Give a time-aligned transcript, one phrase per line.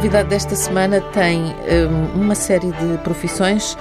[0.00, 1.54] convidado desta semana tem
[1.86, 3.76] um, uma série de profissões.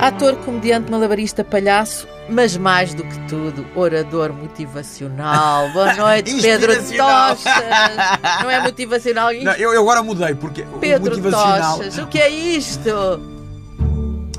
[0.00, 5.70] Ator, comediante, malabarista, palhaço, mas mais do que tudo, orador motivacional.
[5.70, 7.44] Boa noite, Pedro Tochas.
[8.42, 9.44] Não é motivacional isto?
[9.44, 11.76] Não, eu, eu agora mudei, porque Pedro o motivacional...
[11.76, 12.90] Tochas, o que é isto?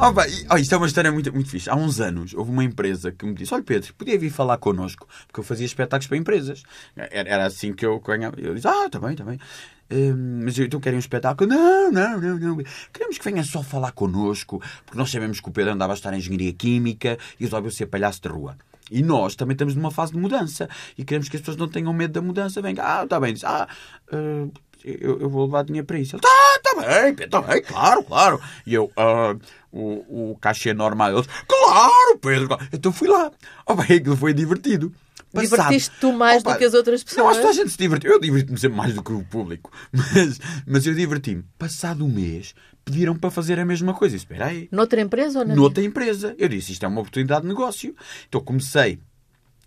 [0.04, 1.70] Oh, pá, oh, isto é uma história muito, muito fixe.
[1.70, 5.08] Há uns anos houve uma empresa que me disse: Olha, Pedro, podia vir falar connosco,
[5.28, 6.64] porque eu fazia espetáculos para empresas.
[6.96, 8.36] Era, era assim que eu ganhava.
[8.40, 9.38] Eu disse: Ah, também, também.
[9.92, 11.48] Uh, mas então querem um espetáculo?
[11.48, 12.64] Não, não, não, não.
[12.92, 16.12] Queremos que venha só falar connosco, porque nós sabemos que o Pedro andava a estar
[16.16, 18.58] em engenharia química e resolveu ser palhaço de rua.
[18.90, 21.94] E nós também estamos numa fase de mudança e queremos que as pessoas não tenham
[21.94, 22.60] medo da mudança.
[22.60, 23.34] Venga, ah, está bem.
[23.34, 23.68] Diz, ah,
[24.12, 24.52] uh,
[24.84, 26.16] eu, eu, vou levar dinheiro para isso.
[26.16, 28.42] Ele, tá, tá bem, está bem, claro, claro.
[28.66, 29.40] E eu, uh,
[29.72, 31.14] o, o cachê normal.
[31.14, 32.48] Eles, claro, Pedro.
[32.48, 32.68] Claro.
[32.74, 33.32] Então fui lá.
[33.66, 34.92] Oh, bem, aquilo foi divertido.
[35.34, 37.38] Divertiste tu mais Opa, do que as outras pessoas?
[37.38, 38.12] Não, a gente se divertiu.
[38.12, 39.72] Eu diverti-me sempre mais do que o público.
[39.92, 41.44] Mas, mas eu diverti-me.
[41.58, 44.16] Passado um mês, pediram para fazer a mesma coisa.
[44.16, 44.68] Espera aí.
[44.72, 46.36] Noutra empresa ou na Noutra empresa.
[46.38, 47.96] Eu disse, isto é uma oportunidade de negócio.
[48.28, 49.00] Então comecei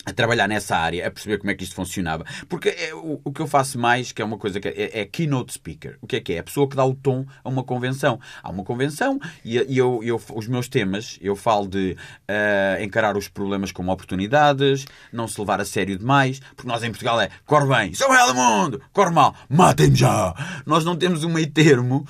[0.06, 2.24] a trabalhar nessa área, a perceber como é que isto funcionava.
[2.48, 5.04] Porque é, o, o, que eu faço mais, que é uma coisa que é, é,
[5.04, 5.96] keynote speaker.
[6.00, 6.38] O que é que é?
[6.38, 8.20] A pessoa que dá o tom a uma convenção.
[8.42, 11.96] Há uma convenção e, e eu, eu, os meus temas, eu falo de
[12.28, 16.90] uh, encarar os problemas como oportunidades, não se levar a sério demais, porque nós em
[16.90, 20.34] Portugal é corre bem, sou o mundo, corre mal, matem-me já.
[20.66, 22.06] Nós não temos um meio termo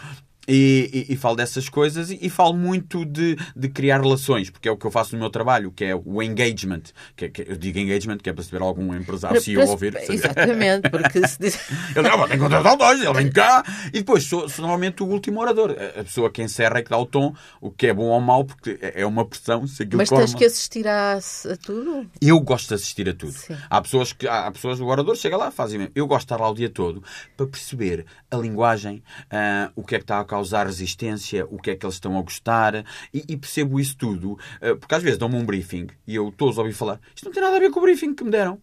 [0.47, 4.69] e, e, e, falo dessas coisas e, e, falo muito de, de criar relações, porque
[4.69, 6.83] é o que eu faço no meu trabalho, que é o engagement.
[7.17, 9.67] Que, é, que eu digo engagement, que é para se ver algum empresário se eu
[9.67, 9.97] ouvir.
[10.09, 11.59] Exatamente, porque se diz.
[11.97, 13.65] ele diz, tem que contratar dois, ele vem cá.
[13.89, 16.99] E depois sou, sou, normalmente o último orador, a pessoa que encerra e que dá
[16.99, 19.67] o tom, o que é bom ou mau, porque é, é uma pressão.
[19.67, 22.07] Se Mas tens que assistir a, a, tudo?
[22.21, 23.33] Eu gosto de assistir a tudo.
[23.33, 23.57] Sim.
[23.71, 25.93] Há pessoas que, há pessoas, o orador chega lá, fazem mesmo.
[25.95, 27.03] Eu gosto de estar lá o dia todo
[27.37, 31.71] para perceber a linguagem, uh, o que é que está a causar resistência, o que
[31.71, 35.17] é que eles estão a gostar, e, e percebo isso tudo, uh, porque às vezes
[35.17, 37.71] dão-me um briefing e eu estou a ouvir falar, isto não tem nada a ver
[37.71, 38.61] com o briefing que me deram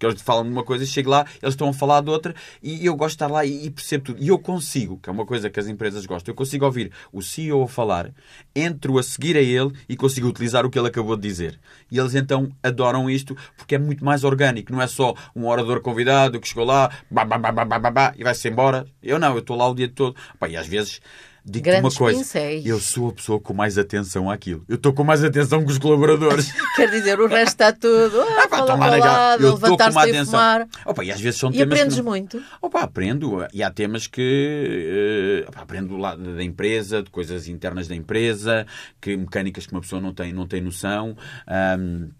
[0.00, 2.86] porque eles falam de uma coisa chego lá, eles estão a falar de outra e
[2.86, 4.22] eu gosto de estar lá e, percebo tudo.
[4.22, 7.20] E eu consigo, que é uma coisa que as empresas gostam, eu consigo ouvir o
[7.20, 8.10] CEO a falar,
[8.56, 11.60] entro a seguir a ele e consigo utilizar o que ele acabou de dizer.
[11.90, 15.82] E eles então adoram isto porque é muito mais orgânico, não é só um orador
[15.82, 18.86] convidado que chegou lá bah, bah, bah, e vai-se embora.
[19.02, 20.16] Eu não, eu estou lá o dia todo.
[20.38, 21.02] Pá, e às vezes
[21.50, 22.64] Digo-te uma coisa, pincéis.
[22.64, 24.64] eu sou a pessoa com mais atenção àquilo.
[24.68, 26.52] Eu estou com mais atenção que os colaboradores.
[26.76, 28.20] Quer dizer, o resto está tudo.
[28.20, 30.40] Ah, ah, pá, lado, eu estou com uma atenção.
[30.86, 31.78] Opa, e às vezes são e temas.
[31.78, 32.04] Aprendes não...
[32.04, 32.42] muito?
[32.62, 33.44] Opa, aprendo.
[33.52, 35.44] E há temas que.
[35.44, 38.64] Uh, opa, aprendo lá da empresa, de coisas internas da empresa,
[39.00, 41.16] que mecânicas que uma pessoa não tem, não tem noção.
[41.78, 42.10] Um,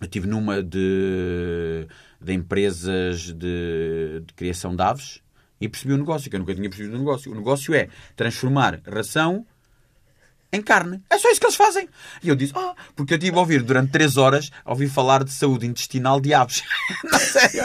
[0.00, 1.86] eu estive numa de,
[2.18, 5.20] de empresas de, de criação de aves
[5.60, 7.30] e percebi o negócio, que eu nunca tinha percebido o negócio.
[7.30, 9.46] O negócio é transformar ração
[10.52, 11.00] em carne.
[11.08, 11.88] É só isso que eles fazem.
[12.22, 15.22] E eu disse, ah, porque eu tive a ouvir durante 3 horas, a ouvir falar
[15.22, 16.62] de saúde intestinal de aves.
[17.04, 17.62] não, sério.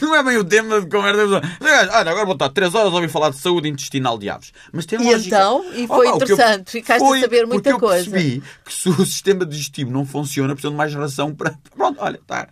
[0.00, 1.40] não é bem o tema de conversa.
[1.60, 4.52] Olha, agora vou estar 3 horas a ouvir falar de saúde intestinal de aves.
[4.72, 5.26] Mas tem e lógica.
[5.26, 5.64] então?
[5.72, 6.76] E foi oh, interessante.
[6.76, 6.82] Eu...
[6.82, 8.08] Ficaste foi a saber muita eu coisa.
[8.08, 11.56] Eu percebi que se o sistema digestivo não funciona, precisam de mais ração para...
[11.74, 12.48] Pronto, olha, está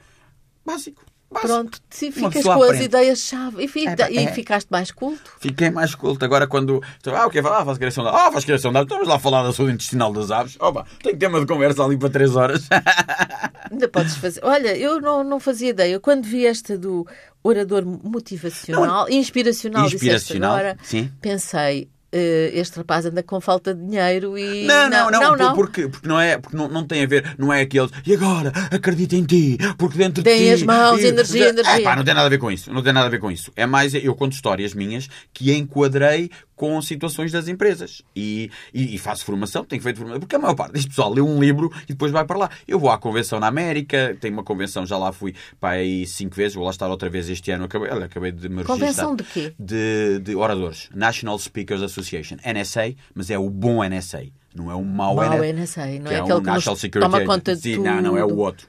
[0.64, 1.04] básico.
[1.30, 2.78] Pronto, sim, ficas com aprende.
[2.78, 4.32] as ideias-chave e, fica, é, e é.
[4.32, 5.32] ficaste mais culto.
[5.40, 6.24] Fiquei mais culto.
[6.24, 6.80] Agora, quando.
[7.06, 7.42] Ah, o que é?
[7.42, 10.12] Ah, faz criação de Ah, faz criação de Estamos lá a falar da saúde intestinal
[10.12, 10.56] das aves.
[10.60, 12.68] Opa, tem tema de conversa ali para 3 horas.
[13.70, 14.40] Ainda podes fazer.
[14.44, 15.98] Olha, eu não, não fazia ideia.
[15.98, 17.06] Quando vi esta do
[17.42, 21.10] orador motivacional, não, inspiracional, inspiracional agora, sim.
[21.20, 21.88] pensei,
[22.18, 24.64] este rapaz anda com falta de dinheiro e.
[24.64, 25.54] Não, não, não, não, não.
[25.54, 27.90] Porque, porque não é, porque não, não tem a ver, não é aqueles.
[28.06, 30.44] E agora, acredita em ti, porque dentro tem de ti.
[30.44, 31.80] Tem as mãos, e, energia, energia.
[31.80, 32.72] É, pá, não tem nada a ver com isso.
[32.72, 33.50] Não tem nada a ver com isso.
[33.56, 38.02] É mais, eu conto histórias minhas que enquadrei com situações das empresas.
[38.14, 40.20] E, e, e, faço formação, tenho feito formação.
[40.20, 42.50] Porque a maior parte deste pessoal lê um livro e depois vai para lá.
[42.66, 46.34] Eu vou à convenção na América, tenho uma convenção, já lá fui para aí cinco
[46.34, 47.64] vezes, vou lá estar outra vez este ano.
[47.64, 49.52] Acabei, olha, acabei de me Convenção de quê?
[49.58, 50.88] De, de oradores.
[50.94, 52.36] National Speakers Association.
[52.44, 54.26] NSA, mas é o bom NSA.
[54.54, 55.86] Não é o mau, mau NSA.
[56.00, 57.84] Não é, é aquele um que National Security toma conta de Sim, tudo.
[57.84, 58.68] Não, não é o outro.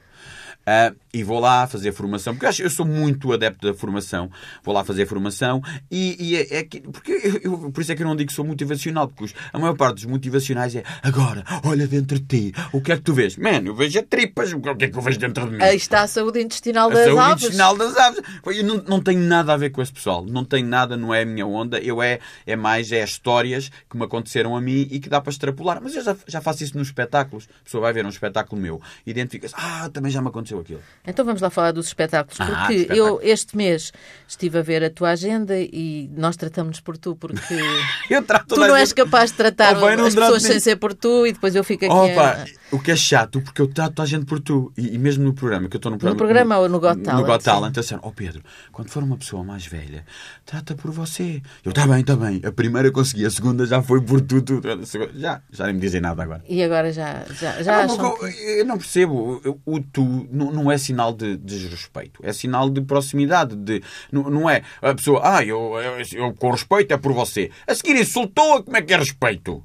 [0.66, 4.28] Uh, e vou lá fazer formação, porque eu, acho, eu sou muito adepto da formação.
[4.64, 7.94] Vou lá fazer formação e, e é, é que, porque eu, eu, por isso é
[7.94, 10.82] que eu não digo que sou motivacional, porque os, a maior parte dos motivacionais é
[11.02, 13.36] agora, olha dentro de ti, o que é que tu vês?
[13.36, 15.62] Mano, eu vejo a tripas, o que é que eu vejo dentro de mim?
[15.62, 17.44] Aí está a saúde intestinal a das saúde aves.
[17.44, 18.20] intestinal das aves.
[18.44, 21.22] Eu não, não tenho nada a ver com esse pessoal, não tenho nada, não é
[21.22, 24.98] a minha onda, eu é, é mais é histórias que me aconteceram a mim e
[24.98, 25.80] que dá para extrapolar.
[25.80, 27.48] Mas eu já, já faço isso nos espetáculos.
[27.60, 30.82] A pessoa vai ver um espetáculo meu, identifica-se, ah, também já me aconteceu aconteceu aquilo.
[31.06, 33.08] Então vamos lá falar dos espetáculos, ah, porque espetáculos.
[33.08, 33.92] eu este mês
[34.26, 37.40] estive a ver a tua agenda e nós tratamos por tu, porque
[38.48, 41.54] tu não és capaz de tratar oh, as pessoas sem ser por tu e depois
[41.54, 41.94] eu fico aqui.
[41.94, 42.46] Opa, a...
[42.70, 44.72] O que é chato, porque eu trato a gente por tu.
[44.76, 46.14] E, e mesmo no programa, que eu estou no programa.
[46.14, 47.20] No programa ou no Got Talent?
[47.20, 48.42] No Got Talent, assim, ó oh Pedro,
[48.72, 50.04] quando for uma pessoa mais velha,
[50.44, 51.40] trata por você.
[51.64, 52.40] Eu, está bem, está bem.
[52.44, 54.42] A primeira consegui, a segunda já foi por tu.
[54.42, 54.60] tu.
[55.14, 56.42] Já, já nem me dizem nada agora.
[56.48, 58.26] E agora já, já, já ah, não, que...
[58.58, 59.60] Eu não percebo.
[59.64, 62.20] O tu não, não é sinal de desrespeito.
[62.22, 63.54] É sinal de proximidade.
[63.54, 67.50] De, não, não é a pessoa, ah, eu, eu, eu com respeito é por você.
[67.66, 69.62] A seguir insultou-a, como é que é respeito?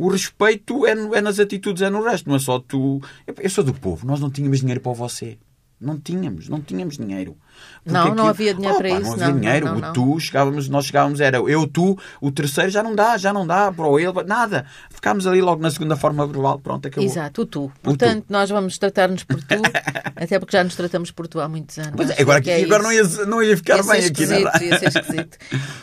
[0.00, 3.02] O respeito é, é, nas atitudes, é no resto, não é só tu.
[3.26, 5.36] Eu sou do povo, nós não tínhamos dinheiro para você.
[5.78, 7.36] Não tínhamos, não tínhamos dinheiro.
[7.84, 9.02] Porque não, não havia dinheiro para isso.
[9.02, 9.66] Não havia não, dinheiro.
[9.66, 13.18] Não, não, o tu, chegávamos, nós chegávamos, era eu, tu, o terceiro já não dá,
[13.18, 14.64] já não dá, para o ele, nada.
[14.88, 17.04] Ficámos ali logo na segunda forma verbal, pronto, acabou.
[17.04, 17.72] Exato, o tu.
[17.82, 18.32] Portanto, tu.
[18.32, 19.62] nós vamos tratar-nos por tu,
[20.16, 21.92] até porque já nos tratamos por tu há muitos anos.
[21.94, 24.36] Pois é, agora, aqui, é agora não, ia, não ia ficar ia bem aqui, não
[24.36, 24.40] é?
[24.40, 25.38] Ia ser esquisito.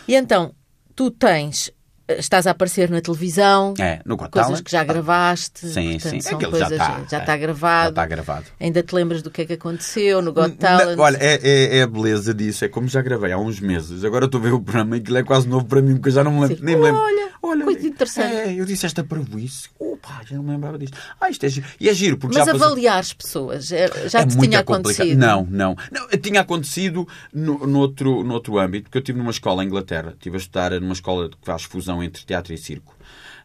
[0.07, 0.55] E então,
[0.95, 1.71] tu tens
[2.07, 5.67] estás a aparecer na televisão, é, no coisas que já gravaste.
[5.67, 6.21] Sim, portanto, sim.
[6.21, 7.83] São coisas, já está, já está é, gravado.
[7.83, 8.45] Já está gravado.
[8.59, 10.97] Ainda te lembras do que é que aconteceu no Got Talent?
[10.99, 12.65] olha, é, é, é, a beleza disso.
[12.65, 14.03] É como já gravei há uns meses.
[14.03, 16.13] Agora estou a ver o programa e aquilo é quase novo para mim, porque eu
[16.13, 16.57] já não me lembro.
[16.57, 16.63] Sim.
[16.63, 17.01] Nem me lembro.
[17.01, 18.35] Olha, olha coisa interessante.
[18.35, 19.69] É, eu disse esta para isso.
[19.79, 20.97] Opa, já não me lembrava disto.
[21.19, 21.67] Ah, isto é giro.
[21.79, 25.17] E é giro, porque Mas já avaliar as pessoas, é, já te tinha acontecido?
[25.17, 26.07] Não, não, não.
[26.21, 30.13] Tinha acontecido no, no, outro, no outro âmbito, porque eu estive numa escola em Inglaterra.
[30.13, 32.95] Estive a estudar numa escola que faz fusão entre teatro e circo.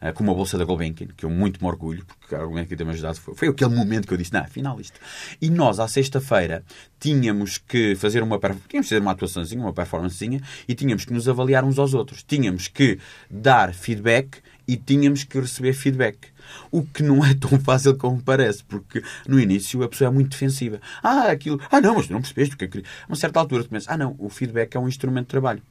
[0.03, 2.93] Eh, com uma bolsa da Gulbenkian, que eu muito me orgulho, porque a Gulbenkian tem-me
[2.93, 3.21] ajudado.
[3.21, 4.99] Foi, foi aquele momento que eu disse, não, afinal isto.
[5.41, 6.65] E nós, à sexta-feira,
[6.99, 8.37] tínhamos que fazer uma,
[8.69, 12.25] tínhamos fazer uma atuaçãozinha, uma performancezinha, e tínhamos que nos avaliar uns aos outros.
[12.25, 12.99] Tínhamos que
[13.31, 16.17] dar feedback e tínhamos que receber feedback.
[16.71, 20.31] O que não é tão fácil como parece, porque no início a pessoa é muito
[20.31, 20.81] defensiva.
[21.03, 21.61] Ah, aquilo.
[21.71, 22.79] Ah, não, mas tu não percebeste o que é que.
[22.79, 25.63] A uma certa altura tu pensas, ah, não, o feedback é um instrumento de trabalho.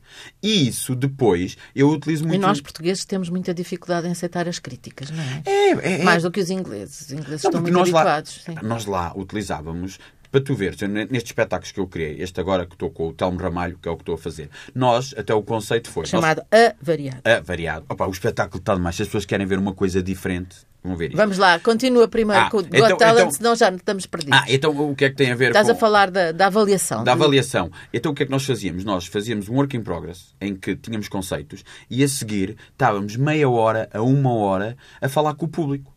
[0.41, 2.35] E isso depois eu utilizo muito.
[2.35, 5.41] E nós portugueses temos muita dificuldade em aceitar as críticas, não é?
[5.45, 6.03] É, é, é.
[6.03, 7.01] Mais do que os ingleses.
[7.01, 8.41] Os ingleses não, estão muito nós habituados.
[8.47, 9.99] Lá, nós lá utilizávamos
[10.31, 13.37] para tu veres, nestes espetáculos que eu criei, este agora que estou com o Telmo
[13.37, 16.05] Ramalho, que é o que estou a fazer, nós, até o conceito foi.
[16.05, 17.21] Chamado nós, Avariado.
[17.25, 17.85] Avariado.
[17.89, 18.95] Opa, o espetáculo está demais.
[18.95, 21.17] Se as pessoas querem ver uma coisa diferente, vão ver isto.
[21.17, 24.39] Vamos lá, continua primeiro ah, com o então, Got Talent, então, senão já estamos perdidos.
[24.39, 25.73] Ah, então o que é que tem a ver Estás com...
[25.73, 27.03] a falar da, da avaliação.
[27.03, 27.69] Da avaliação.
[27.93, 28.85] Então o que é que nós fazíamos?
[28.85, 33.49] Nós fazíamos um work in progress, em que tínhamos conceitos, e a seguir estávamos meia
[33.49, 35.91] hora a uma hora a falar com o público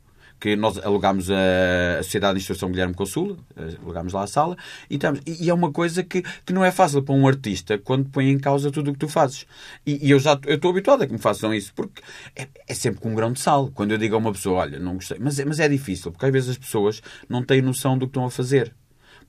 [0.45, 3.39] que nós alugámos a, Sociedade de Instrução Guilherme Consul,
[3.83, 4.59] alugámos lá a sala,
[4.91, 8.11] e, estamos, e, é uma coisa que, que não é fácil para um artista quando
[8.11, 9.47] põe em causa tudo o que tu fazes.
[9.87, 12.03] E, e eu já eu estou habituado a que me façam isso, porque
[12.37, 13.71] é, é, sempre com um grão de sal.
[13.75, 16.27] Quando eu digo a uma pessoa, olha, não gostei, mas, é, mas é difícil, porque
[16.27, 18.75] às vezes as pessoas não têm noção do que estão a fazer.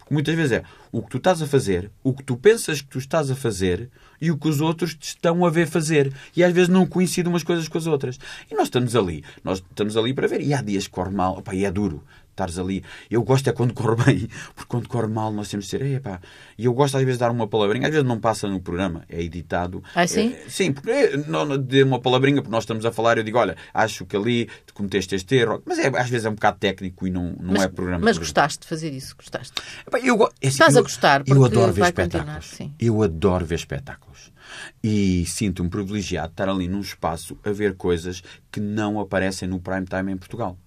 [0.05, 2.87] Porque muitas vezes é o que tu estás a fazer, o que tu pensas que
[2.87, 3.89] tu estás a fazer
[4.21, 6.13] e o que os outros te estão a ver fazer.
[6.37, 8.19] E às vezes não coincidem umas coisas com as outras.
[8.49, 10.41] E nós estamos ali, nós estamos ali para ver.
[10.41, 12.03] E há dias que corre mal, opa, e é duro
[12.35, 12.83] estares ali.
[13.09, 16.19] Eu gosto é quando corre bem, porque quando corre mal nós temos de ser, epá.
[16.57, 19.03] E eu gosto às vezes de dar uma palavrinha, às vezes não passa no programa,
[19.09, 19.83] é editado.
[19.95, 20.33] Ah, sim?
[20.33, 23.37] É, sim, porque é, não, de uma palavrinha, porque nós estamos a falar, eu digo,
[23.37, 27.07] olha, acho que ali cometeste este erro, mas é, às vezes é um bocado técnico
[27.07, 28.03] e não, não mas, é programa.
[28.03, 29.53] Mas gostaste de fazer isso, gostaste?
[29.87, 32.59] Epá, eu, é assim, Estás eu, a gostar, porque eu adoro ver espetáculos.
[32.79, 34.35] Eu adoro ver espetáculos.
[34.83, 39.59] E sinto-me privilegiado de estar ali num espaço a ver coisas que não aparecem no
[39.59, 40.57] prime time em Portugal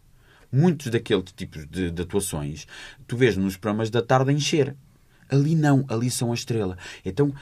[0.50, 2.66] muitos daquele tipo de, de atuações
[3.06, 4.76] tu vês nos programas da tarde a encher.
[5.30, 6.78] Ali não, ali são a estrela.
[7.04, 7.34] Então,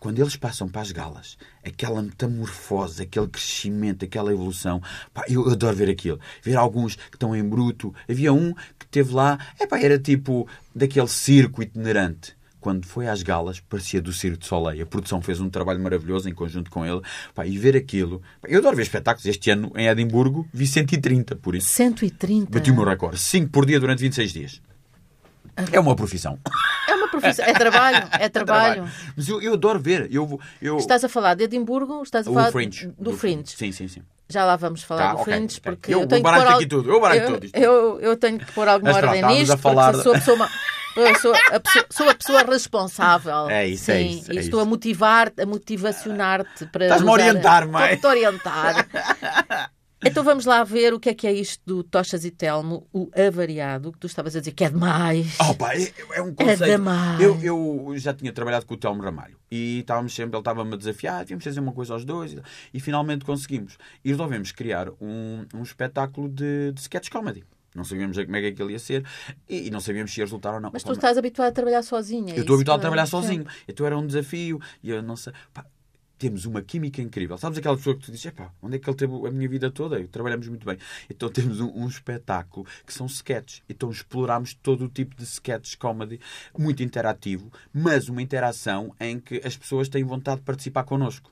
[0.00, 4.80] quando eles passam para as galas, aquela metamorfose, aquele crescimento, aquela evolução,
[5.12, 6.20] pá, eu adoro ver aquilo.
[6.42, 7.94] Ver alguns que estão em bruto.
[8.08, 9.38] Havia um que teve lá,
[9.68, 14.82] pá, era tipo daquele circo itinerante quando foi às galas, parecia do Circo de Soleil.
[14.82, 17.00] A produção fez um trabalho maravilhoso em conjunto com ele.
[17.34, 18.20] Pá, e ver aquilo.
[18.40, 19.26] Pá, eu adoro ver espetáculos.
[19.26, 21.68] Este ano, em Edimburgo, vi 130, por isso.
[21.68, 22.50] 130?
[22.50, 23.18] Bati o meu recorde.
[23.18, 24.62] 5 por dia durante 26 dias.
[25.72, 26.38] É uma profissão.
[26.88, 27.44] É uma profissão.
[27.44, 28.08] É trabalho.
[28.18, 28.82] É trabalho.
[28.82, 28.92] É trabalho.
[29.16, 30.08] Mas eu, eu adoro ver.
[30.10, 30.76] Eu, eu...
[30.76, 32.02] Estás a falar de Edimburgo?
[32.02, 32.86] Estás a falar Fringe.
[32.98, 33.56] do, do Fringe.
[33.56, 34.02] Sim, sim, sim.
[34.28, 35.60] Já lá vamos falar tá, do okay, Fringe, okay.
[35.60, 36.90] porque eu, eu tenho que pôr aqui tudo.
[36.90, 37.48] Eu barato tudo.
[37.54, 39.92] Eu, eu tenho que pôr alguma Mas, ordem nisto, falar...
[39.92, 40.48] porque sou a pessoa...
[40.98, 43.48] Eu sou a, pessoa, sou a pessoa responsável.
[43.48, 44.32] É isso, é Sim, é isso.
[44.32, 44.66] É e estou isso.
[44.66, 46.84] a motivar, a motivacionar-te para.
[46.86, 47.94] Estás-me a orientar, mãe.
[47.94, 48.88] Estou-te a orientar.
[50.04, 53.10] Então vamos lá ver o que é que é isto do Tochas e Telmo, o
[53.16, 55.36] avariado, que tu estavas a dizer que é demais.
[55.40, 56.64] Oh, pá, é, é um conceito.
[56.64, 57.20] É demais.
[57.20, 60.76] Eu, eu já tinha trabalhado com o Telmo Ramalho e estávamos sempre, ele estava-me a
[60.76, 62.40] desafiar, tínhamos fazer uma coisa aos dois e,
[62.74, 63.76] e finalmente conseguimos.
[64.04, 67.44] E resolvemos criar um, um espetáculo de, de sketch comedy.
[67.74, 69.04] Não sabíamos como é que aquilo ia ser
[69.48, 70.70] e, não sabíamos se ia resultar ou não.
[70.72, 72.34] Mas tu estás habituado a trabalhar sozinha.
[72.34, 73.46] É eu estou habituado a trabalhar sozinho.
[73.66, 75.32] Então era um desafio e eu não sei.
[75.52, 75.64] Pá,
[76.18, 77.38] temos uma química incrível.
[77.38, 80.02] Sabes aquela pessoa que tu dizes, onde é que ele teve a minha vida toda?
[80.08, 80.76] Trabalhamos muito bem.
[81.08, 83.62] Então temos um, um espetáculo que são sketches.
[83.68, 86.20] Então explorámos todo o tipo de sketches comedy,
[86.58, 91.30] muito interativo, mas uma interação em que as pessoas têm vontade de participar connosco.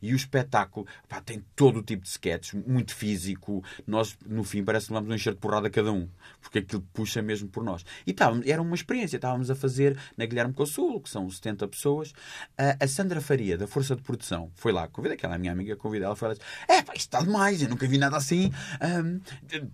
[0.00, 3.62] E o espetáculo pá, tem todo o tipo de sketches, muito físico.
[3.86, 6.08] Nós, no fim, parece que levamos um enxerto de porrada cada um,
[6.40, 7.84] porque aquilo puxa mesmo por nós.
[8.06, 9.16] E estávamos, era uma experiência.
[9.16, 12.12] Estávamos a fazer na Guilherme Consul, que são 70 pessoas.
[12.56, 16.06] A, a Sandra Faria, da Força de Produção, foi lá, convida aquela minha amiga, convida
[16.06, 16.34] ela, foi lá
[16.68, 19.20] é pá, isto está demais, eu nunca vi nada assim um,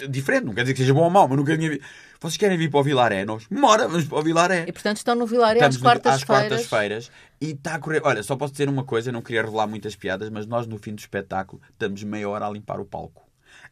[0.09, 0.45] diferente.
[0.45, 1.85] Não quer dizer que seja bom ou mau, mas nunca tinha visto.
[2.25, 3.23] Vocês querem vir para o Vilaré?
[3.23, 4.65] Nós, mora, vamos para o Vilaré.
[4.67, 6.23] E portanto estão no Vilaré às quartas-feiras.
[6.23, 7.11] Às quartas-feiras.
[7.39, 8.01] E está a correr.
[8.03, 10.95] Olha, só posso dizer uma coisa, não queria revelar muitas piadas, mas nós no fim
[10.95, 13.29] do espetáculo estamos meia hora a limpar o palco.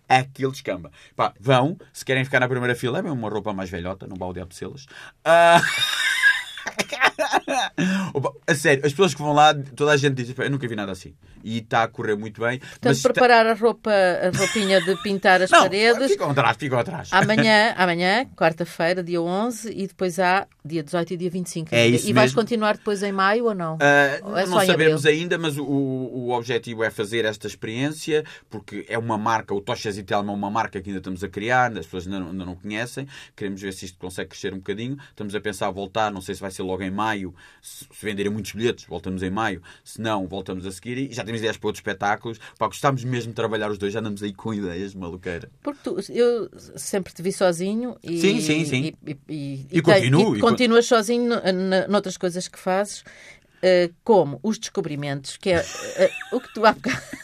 [0.06, 0.90] Aquilo descamba.
[1.16, 4.44] Pá, vão, se querem ficar na primeira fila, é uma roupa mais velhota, não balde
[4.44, 4.84] de selas.
[5.24, 5.62] Uh...
[8.46, 10.92] a sério, as pessoas que vão lá, toda a gente diz: Eu nunca vi nada
[10.92, 11.14] assim.
[11.44, 12.58] E está a correr muito bem.
[12.58, 13.52] Portanto, preparar está...
[13.52, 16.12] a roupa, a roupinha de pintar as não, paredes.
[16.12, 17.08] Ficam atrás, ficam atrás.
[17.12, 21.74] Amanhã, amanhã quarta-feira, dia 11, e depois há dia 18 e dia 25.
[21.74, 23.74] É isso e vais continuar depois em maio ou não?
[23.74, 23.78] Uh,
[24.24, 25.20] ou é não sabemos abril?
[25.20, 29.98] ainda, mas o, o objetivo é fazer esta experiência, porque é uma marca, o Tochas
[29.98, 32.44] e Telma é uma marca que ainda estamos a criar, as pessoas ainda não, ainda
[32.44, 33.08] não conhecem.
[33.34, 34.96] Queremos ver se isto consegue crescer um bocadinho.
[35.10, 38.30] Estamos a pensar a voltar, não sei se vai ser logo em maio, se, venderem
[38.32, 39.62] muitos bilhetes, voltamos em maio.
[39.84, 40.98] Se não, voltamos a seguir.
[40.98, 42.38] E já temos ideias para outros espetáculos.
[42.58, 45.50] Pá, gostamos mesmo de trabalhar os dois, já andamos aí com ideias de maluqueira.
[45.62, 48.20] Porque tu, eu sempre te vi sozinho e.
[48.20, 48.92] Sim, sim, sim.
[49.06, 50.36] E, e, e, e continuo.
[50.36, 51.30] E, continuas sozinho
[51.88, 56.72] noutras coisas que fazes, uh, como os descobrimentos, que é uh, o que tu há
[56.72, 57.02] bocado.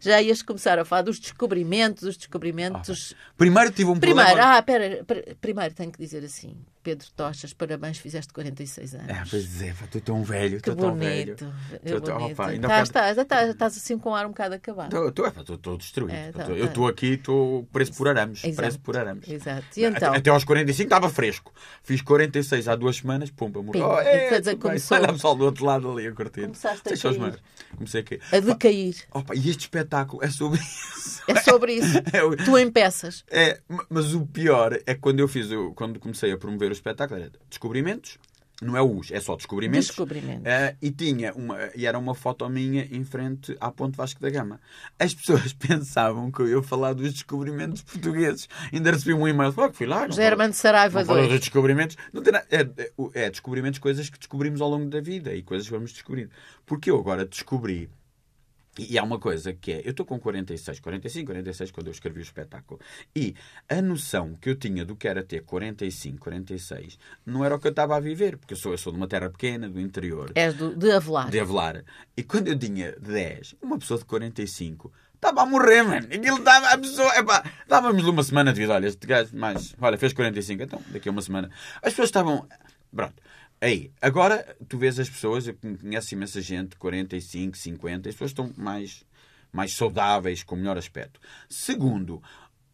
[0.00, 3.14] já ias começar a falar dos descobrimentos, os descobrimentos.
[3.14, 4.56] Ah, primeiro tive um primeiro, problema.
[4.56, 5.06] Ah, pera,
[5.40, 6.56] primeiro tenho que dizer assim.
[6.82, 9.08] Pedro Tochas, parabéns, fizeste 46 anos.
[9.08, 11.36] É, pois é, estou tão velho, estou tão velho.
[11.36, 12.12] Que bonito.
[12.12, 15.08] Opa, estás, estás, estás, estás assim com um ar um bocado acabado.
[15.08, 16.14] Estou destruído.
[16.14, 16.90] É, tá, eu estou tá.
[16.90, 18.42] aqui, estou preço por arames.
[18.42, 19.28] Exato, preço por arames.
[19.28, 19.66] Exato.
[19.76, 20.08] E então?
[20.08, 21.52] Até, até aos 45 estava fresco.
[21.82, 23.86] Fiz 46 há duas semanas, pumba, morreu.
[23.86, 24.96] Oh, é, começou...
[24.96, 26.42] Olha só do outro lado ali a curtir.
[26.42, 27.40] Começaste a cair.
[27.76, 28.22] Comecei a cair.
[28.32, 28.96] A decair.
[29.12, 30.60] Opa, e este espetáculo é sobre
[30.96, 31.22] isso.
[31.28, 32.00] É sobre isso.
[32.12, 33.24] É, tu em peças.
[33.30, 37.20] É, mas o pior é quando eu fiz, eu, quando comecei a promover o espetáculo,
[37.20, 38.18] era descobrimentos.
[38.62, 39.86] Não é os, é só descobrimentos.
[39.86, 40.42] Descobrimentos.
[40.42, 44.28] Uh, e tinha uma, e era uma foto minha em frente à Ponte Vasco da
[44.28, 44.60] Gama.
[44.98, 48.48] As pessoas pensavam que eu ia falar dos descobrimentos portugueses.
[48.70, 50.06] Ainda recebi um e-mail, que fui lá.
[50.10, 51.28] German Saraiva 2.
[51.28, 51.96] dos descobrimentos.
[52.12, 55.42] Não tem nada, é, é, é descobrimentos, coisas que descobrimos ao longo da vida e
[55.42, 56.28] coisas que vamos descobrir.
[56.66, 57.88] Porque eu agora descobri
[58.78, 62.20] e há uma coisa que é, eu estou com 46, 45, 46 quando eu escrevi
[62.20, 62.80] o espetáculo.
[63.14, 63.34] E
[63.68, 67.66] a noção que eu tinha do que era ter 45, 46 não era o que
[67.66, 70.30] eu estava a viver, porque eu sou, eu sou de uma terra pequena, do interior.
[70.34, 71.30] És do, de Avelar.
[71.30, 71.84] De Avelar.
[72.16, 76.06] E quando eu tinha 10, uma pessoa de 45 estava a morrer, mano.
[76.06, 77.14] Aquilo estava a pessoa.
[77.16, 78.72] Epá, dávamos-lhe uma semana de vida.
[78.72, 79.74] Olha, este gajo, mais.
[79.80, 81.50] Olha, fez 45, então daqui a uma semana.
[81.76, 82.48] As pessoas estavam.
[82.94, 83.14] Pronto.
[83.60, 88.52] Aí, agora tu vês as pessoas, eu conheço imensa gente, 45, 50, as pessoas estão
[88.56, 89.04] mais,
[89.52, 91.20] mais saudáveis, com melhor aspecto.
[91.46, 92.22] Segundo,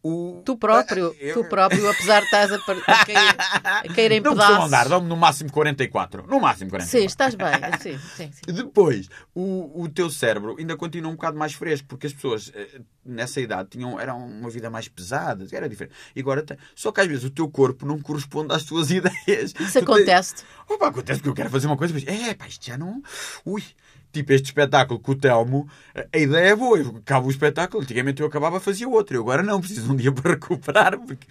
[0.03, 0.43] o...
[0.45, 1.35] Tu próprio, eu...
[1.35, 4.57] tu próprio, apesar de estás a, a, cair, a cair em não pedaços.
[4.57, 6.27] Não andar, dá-me no máximo 44.
[6.27, 6.87] No máximo 44.
[6.87, 7.49] Sim, estás bem.
[7.81, 8.43] Sim, sim, sim.
[8.53, 12.81] Depois, o, o teu cérebro ainda continua um bocado mais fresco, porque as pessoas eh,
[13.05, 15.95] nessa idade tinham eram uma vida mais pesada, era diferente.
[16.15, 16.57] E agora tem...
[16.75, 19.55] Só que às vezes o teu corpo não corresponde às tuas ideias.
[19.59, 20.35] Isso tu acontece.
[20.35, 20.47] Tens...
[20.69, 23.03] Opa, acontece porque eu quero fazer uma coisa, mas é, pá, isto já não.
[23.45, 23.63] Ui,
[24.13, 25.69] tipo este espetáculo com o Telmo,
[26.13, 26.79] a ideia é boa.
[26.79, 29.17] Eu acabo o espetáculo, antigamente eu acabava, fazia outro.
[29.17, 30.99] Eu agora não, preciso de um dia para recuperar.
[30.99, 31.27] Porque...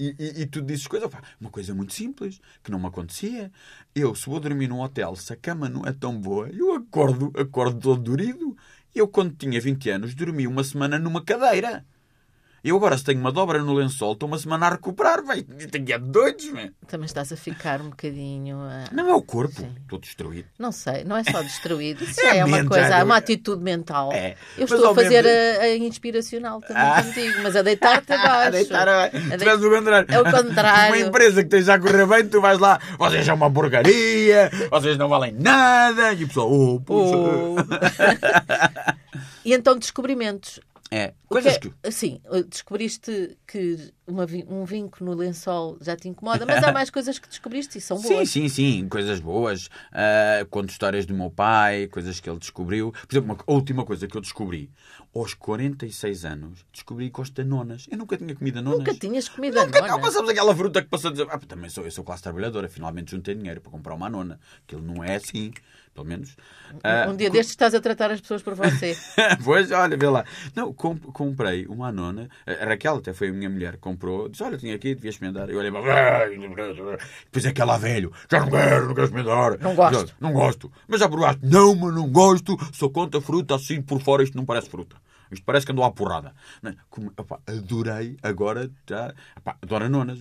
[0.00, 3.50] E, e, e, tu dizes coisas, uma coisa muito simples, que não me acontecia.
[3.94, 7.32] Eu, se vou dormir num hotel, se a cama não é tão boa, eu acordo,
[7.36, 8.56] acordo todo dorido.
[8.94, 11.84] Eu, quando tinha 20 anos, dormi uma semana numa cadeira.
[12.68, 15.40] Eu agora, se tenho uma dobra no lençol, estou uma semana a recuperar, vai.
[15.42, 16.68] Tenho é doidos, man.
[16.86, 18.58] Também estás a ficar um bocadinho.
[18.58, 18.94] Uh...
[18.94, 20.48] Não é o corpo, estou destruído.
[20.58, 22.04] Não sei, não é só destruído.
[22.04, 24.12] Isso é, é uma coisa, é uma atitude mental.
[24.12, 24.36] É.
[24.58, 27.02] Eu mas estou a fazer a, a, inspiracional também ah.
[27.02, 28.48] contigo, mas a deitar-te abaixo.
[28.48, 29.16] a deitar abaixo.
[29.16, 29.66] A de...
[29.66, 30.06] o contrário.
[30.10, 30.94] É o contrário.
[30.94, 34.98] Uma empresa que esteja a correr bem, tu vais lá, vocês são uma porcaria, vocês
[34.98, 36.12] não valem nada.
[36.12, 37.16] E o pessoal, oh, puxa.
[37.16, 37.56] Oh.
[39.42, 40.60] e então, descobrimentos
[40.90, 41.74] É, coisas que, que...
[41.86, 47.18] Assim, descobriste que uma, um vinco no lençol já te incomoda, mas há mais coisas
[47.18, 48.28] que descobriste e são boas.
[48.30, 49.66] Sim, sim, sim, coisas boas.
[49.66, 52.92] Uh, conto histórias do meu pai, coisas que ele descobriu.
[52.92, 54.70] Por exemplo, uma última coisa que eu descobri,
[55.14, 57.86] aos 46 anos, descobri que gosto de nonas.
[57.90, 58.78] Eu nunca tinha comido nonas.
[58.78, 60.00] Nunca tinhas comido nunca, nonas?
[60.00, 63.10] Passamos aquela fruta que passou a dizer, ah, também sou, eu sou classe trabalhadora, finalmente
[63.10, 64.40] juntei dinheiro para comprar uma nona.
[64.66, 65.52] Aquilo não é assim
[65.98, 66.36] pelo menos.
[67.08, 68.96] Um, uh, dia destes estás a tratar as pessoas por você.
[69.44, 70.24] pois, olha, vê lá.
[70.54, 72.28] Não, comp comprei uma nona.
[72.46, 74.28] A Raquel até foi a minha mulher, comprou.
[74.28, 75.50] Disse, olha, tinha aqui, devias experimentar.
[75.50, 78.12] Eu olhei, depois é que lá velho.
[78.30, 79.58] Já não quero, não quero experimentar.
[79.58, 80.08] Não gosto.
[80.08, 80.72] Já, não gosto.
[80.86, 81.40] Mas já provaste?
[81.42, 82.56] Não, mas não gosto.
[82.72, 84.96] Só conta fruta assim por fora, isto não parece fruta.
[85.30, 86.34] Isto parece que andou à porrada.
[86.88, 89.14] Como, opa, adorei, agora já.
[89.36, 90.18] Opa, adoro nonas.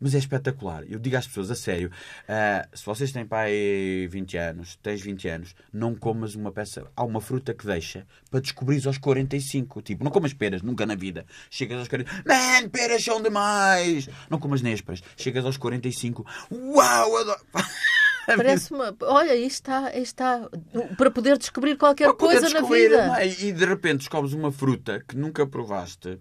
[0.00, 0.84] Mas é espetacular.
[0.88, 5.28] Eu digo às pessoas, a sério, uh, se vocês têm pai 20 anos, tens 20
[5.28, 6.86] anos, não comas uma peça.
[6.96, 9.82] Há uma fruta que deixa para descobrir aos 45.
[9.82, 11.26] Tipo, não comas peras, nunca na vida.
[11.50, 12.28] Chegas aos 45.
[12.28, 14.08] Man, peras são demais!
[14.30, 15.02] Não comas nésperas.
[15.16, 16.26] Chegas aos 45.
[16.50, 17.40] Uau, adoro.
[18.36, 18.96] Parece uma.
[19.02, 20.48] Olha, aí está, aí está.
[20.96, 23.22] Para poder descobrir qualquer poder coisa descobrir, na vida.
[23.22, 23.26] É?
[23.26, 26.18] E de repente descobres uma fruta que nunca provaste.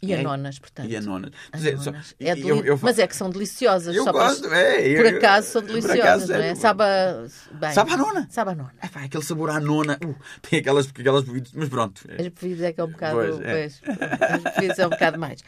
[0.00, 0.88] E é, anonas, portanto.
[0.88, 1.32] E anonas.
[1.52, 2.48] Mas, é, só, é deli...
[2.48, 3.94] eu, eu, Mas é que são deliciosas.
[3.96, 4.56] Eu gosto, para...
[4.56, 4.96] é.
[4.96, 6.54] Por acaso são deliciosas, acaso, não é?
[6.54, 7.26] Sabe a...
[7.52, 8.28] Bem, Sabe a nona?
[8.30, 8.74] Sabe a nona.
[8.80, 9.98] É, pá, aquele sabor à nona.
[10.04, 12.02] Uh, tem aquelas, aquelas bebidas, mas pronto.
[12.12, 13.16] As bebidas é que é um bocado...
[13.16, 13.52] Pois, é.
[13.52, 13.80] Pois,
[14.30, 15.40] as bebidas é um bocado mais.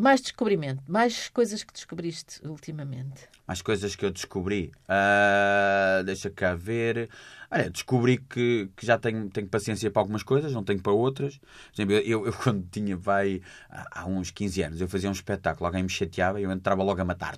[0.00, 3.28] Mais descobrimento, mais coisas que descobriste ultimamente.
[3.44, 4.70] Mais coisas que eu descobri.
[4.88, 7.10] Uh, deixa cá ver.
[7.50, 11.38] Olha, descobri que, que já tenho, tenho paciência para algumas coisas, não tenho para outras.
[11.38, 13.40] Por exemplo, eu, eu quando tinha, vai,
[13.70, 17.00] há uns 15 anos, eu fazia um espetáculo, alguém me chateava e eu entrava logo
[17.00, 17.36] a matar.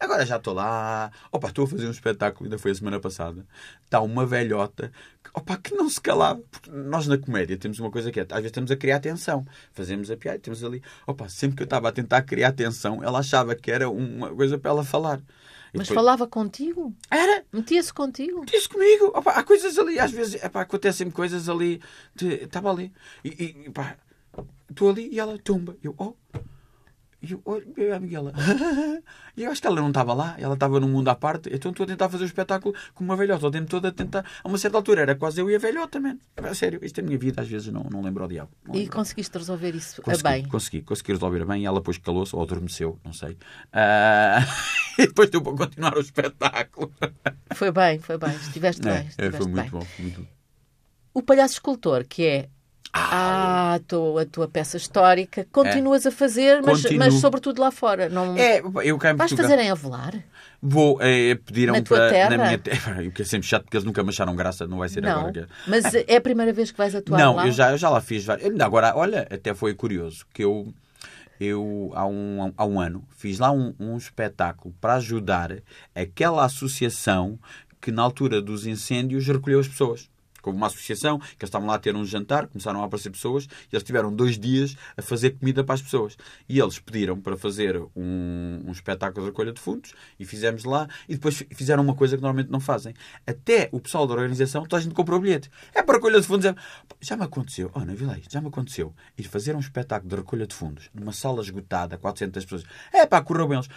[0.00, 1.10] Agora já estou lá.
[1.30, 3.44] Opa, estou a fazer um espetáculo, ainda foi a semana passada.
[3.84, 4.90] Está uma velhota
[5.36, 6.40] opa, que não se calava.
[6.50, 9.44] Porque nós na comédia temos uma coisa que é, às vezes estamos a criar atenção.
[9.72, 10.82] Fazemos a piada, temos ali.
[11.06, 14.58] Opa, sempre que eu estava a tentar criar atenção, ela achava que era uma coisa
[14.58, 15.20] para ela falar.
[15.76, 16.04] Mas depois...
[16.04, 16.94] falava contigo?
[17.10, 17.44] Era.
[17.52, 18.40] Metia-se contigo?
[18.40, 19.12] Metia-se comigo.
[19.14, 21.80] Opa, há coisas ali, às vezes, epá, acontecem coisas ali.
[22.20, 22.92] Estava ali.
[23.24, 23.28] E,
[23.66, 23.96] e pá,
[24.68, 25.76] estou ali e ela tumba.
[25.82, 26.14] Eu, oh.
[27.26, 28.32] E eu olho a Miguela.
[29.36, 31.50] e eu acho que ela não estava lá, ela estava num mundo à parte.
[31.52, 33.46] Então estou a tentar fazer o espetáculo com uma velhota.
[33.46, 34.24] O tempo todo a tentar.
[34.42, 36.18] A uma certa altura era quase eu e a velhota, man.
[36.36, 38.50] A sério, isto é a minha vida, às vezes não, não lembro ao diabo.
[38.66, 40.48] Não e conseguiste resolver isso consegui, a bem?
[40.48, 41.62] Consegui, consegui resolver a bem.
[41.62, 43.32] E ela depois calou-se ou adormeceu, não sei.
[43.32, 44.46] Uh...
[45.02, 46.92] e depois deu para continuar o espetáculo.
[47.54, 48.34] foi bem, foi bem.
[48.36, 49.06] Estiveste é, bem.
[49.08, 49.70] Estiveste foi muito bem.
[49.70, 49.86] bom.
[49.98, 50.26] Muito bom.
[51.14, 52.48] O palhaço escultor, que é
[52.92, 55.46] ah, a tua, a tua peça histórica.
[55.52, 56.08] Continuas é.
[56.08, 58.08] a fazer, mas, mas sobretudo lá fora.
[58.08, 58.36] Não...
[58.36, 60.14] É, eu cá Vais fazer em Avelar?
[60.62, 62.10] Vou, é, pediram na para.
[62.10, 62.36] Terra?
[62.36, 63.02] Na minha terra.
[63.02, 65.20] O que é sempre chato porque eles nunca me acharam graça, não vai ser não,
[65.20, 65.48] agora.
[65.66, 67.42] Mas é a primeira vez que vais atuar não, lá?
[67.42, 68.60] Não, eu já, eu já lá fiz várias.
[68.60, 70.72] Agora, olha, até foi curioso que eu.
[71.38, 75.54] Eu, há um, há um ano, fiz lá um, um espetáculo para ajudar
[75.94, 77.38] aquela associação
[77.78, 80.08] que, na altura dos incêndios, recolheu as pessoas
[80.48, 83.46] houve uma associação, que eles estavam lá a ter um jantar, começaram a aparecer pessoas,
[83.72, 86.16] e eles tiveram dois dias a fazer comida para as pessoas.
[86.48, 90.88] E eles pediram para fazer um, um espetáculo de recolha de fundos, e fizemos lá,
[91.08, 92.94] e depois fizeram uma coisa que normalmente não fazem.
[93.26, 95.50] Até o pessoal da organização, toda a gente comprou o bilhete.
[95.74, 96.46] É para recolha de fundos.
[96.46, 96.54] É...
[97.00, 100.16] Já me aconteceu, oh, não vi lá já me aconteceu, ir fazer um espetáculo de
[100.16, 102.64] recolha de fundos, numa sala esgotada, 400 pessoas.
[102.92, 103.68] É pá, correu bem eles.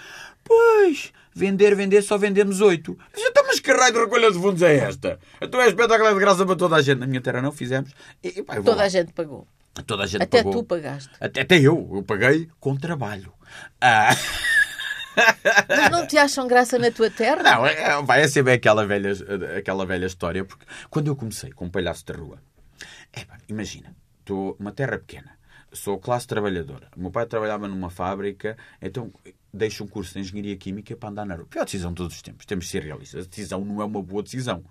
[0.43, 2.97] Pois, vender, vender, só vendemos oito.
[3.15, 5.19] Então, mas que raio de recolha de fundos é esta?
[5.41, 6.99] Então é espetáculo de graça para toda a gente.
[6.99, 7.91] Na minha terra não fizemos.
[8.23, 8.83] E, pá, toda lá.
[8.83, 9.47] a gente pagou.
[9.85, 10.53] Toda a gente até pagou.
[10.53, 11.09] tu pagaste.
[11.19, 11.89] Até, até eu.
[11.93, 13.33] Eu paguei com trabalho.
[13.81, 14.15] Ah.
[15.67, 17.43] Mas não te acham graça na tua terra?
[17.43, 19.11] Não, é, é vai ser bem aquela velha,
[19.57, 20.45] aquela velha história.
[20.45, 22.39] Porque quando eu comecei com um palhaço de rua,
[23.13, 25.37] é, imagina, estou uma terra pequena,
[25.73, 26.87] sou classe trabalhadora.
[26.95, 29.11] O meu pai trabalhava numa fábrica, então
[29.53, 31.47] deixo um curso de Engenharia Química para andar na rua.
[31.49, 32.45] Pior decisão de todos os tempos.
[32.45, 33.25] Temos de ser realistas.
[33.25, 34.63] A decisão não é uma boa decisão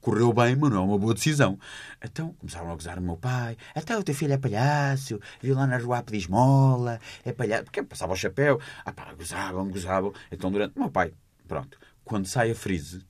[0.00, 1.58] correu bem, mas não é uma boa decisão.
[2.02, 3.56] Então começaram a gozar o meu pai.
[3.74, 7.64] Até o teu filho é palhaço, viu lá na rua a pedir esmola, é palhaço.
[7.64, 8.60] Porque passava o chapéu.
[8.84, 10.12] Ah pá, gozavam, gozavam.
[10.30, 10.76] Então durante.
[10.76, 11.12] O meu pai,
[11.46, 11.78] pronto.
[12.04, 13.04] Quando sai a frise,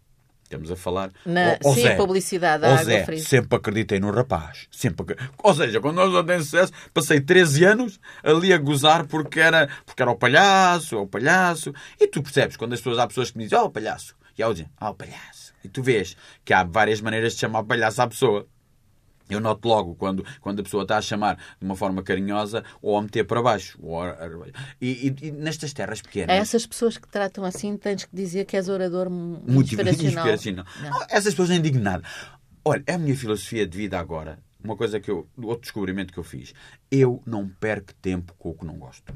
[0.50, 1.12] estamos a falar.
[1.24, 3.06] Na, oh, sim, Zé, publicidade da Zé.
[3.18, 4.66] Sempre acreditei no rapaz.
[4.70, 9.38] Sempre, ou seja, quando nós não temos sucesso, passei 13 anos ali a gozar porque
[9.38, 11.72] era, porque era o palhaço, o palhaço.
[11.98, 14.14] E tu percebes, quando as pessoas, há pessoas que me dizem, oh, o palhaço.
[14.36, 15.52] E eu dizem, oh, o palhaço.
[15.64, 18.46] E tu vês que há várias maneiras de chamar palhaço à pessoa.
[19.30, 22.98] Eu noto logo quando, quando a pessoa está a chamar de uma forma carinhosa ou
[22.98, 23.78] a meter para baixo.
[24.80, 24.88] E,
[25.22, 26.30] e, e, nestas terras pequenas.
[26.30, 30.26] A essas pessoas que tratam assim, tens que dizer que és orador muito inspiracional.
[30.26, 30.66] inspiracional.
[31.08, 32.02] Essas pessoas não digo nada.
[32.64, 34.38] Olha, é a minha filosofia de vida agora.
[34.62, 35.28] uma coisa que eu.
[35.40, 36.52] outro descobrimento que eu fiz.
[36.90, 39.14] Eu não perco tempo com o que não gosto.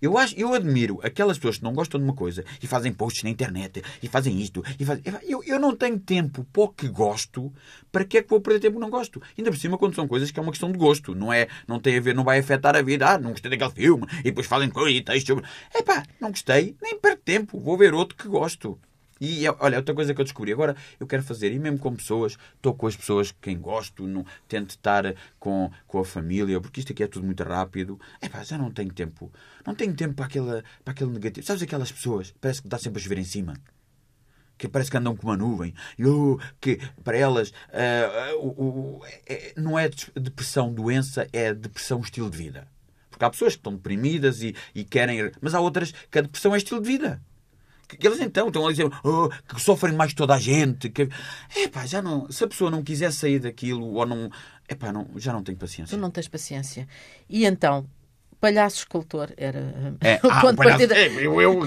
[0.00, 3.22] Eu, acho, eu admiro aquelas pessoas que não gostam de uma coisa e fazem posts
[3.22, 4.62] na internet e fazem isto.
[4.78, 5.02] E fazem...
[5.22, 7.52] Eu, eu não tenho tempo para o que gosto.
[7.90, 9.22] Para que é que vou perder tempo que não gosto?
[9.36, 11.14] Ainda por cima, quando são coisas que é uma questão de gosto.
[11.14, 13.08] Não é, não tem a ver, não vai afetar a vida.
[13.08, 14.06] Ah, não gostei daquele filme.
[14.20, 15.42] E depois fazem coisa e texto.
[15.74, 17.60] É pá, não gostei, nem perco tempo.
[17.60, 18.78] Vou ver outro que gosto.
[19.24, 22.36] E olha, outra coisa que eu descobri agora, eu quero fazer, e mesmo com pessoas,
[22.56, 26.92] estou com as pessoas quem gosto, não, tento estar com, com a família, porque isto
[26.92, 28.00] aqui é tudo muito rápido.
[28.20, 29.30] É pá, já não tenho tempo.
[29.64, 31.46] Não tenho tempo para, aquela, para aquele negativo.
[31.46, 32.34] Sabes aquelas pessoas?
[32.40, 33.54] Parece que dá sempre a chover em cima
[34.58, 39.00] que parece que andam com uma nuvem, e oh, que para elas uh, uh, uh,
[39.26, 42.68] é, não é depressão doença, é depressão estilo de vida.
[43.10, 45.32] Porque há pessoas que estão deprimidas e, e querem.
[45.40, 47.20] Mas há outras que a depressão é estilo de vida
[47.96, 50.88] que eles então estão a dizer oh, que sofrem mais toda a gente.
[50.88, 51.08] Que...
[51.56, 54.30] Epá, já não, se a pessoa não quiser sair daquilo ou não,
[54.68, 55.96] epá, não, já não tenho paciência.
[55.96, 56.86] Tu não tens paciência.
[57.28, 57.86] E então,
[58.40, 60.92] palhaço escultor era é, o ah, ponto palhaço.
[60.92, 61.60] É, eu, eu,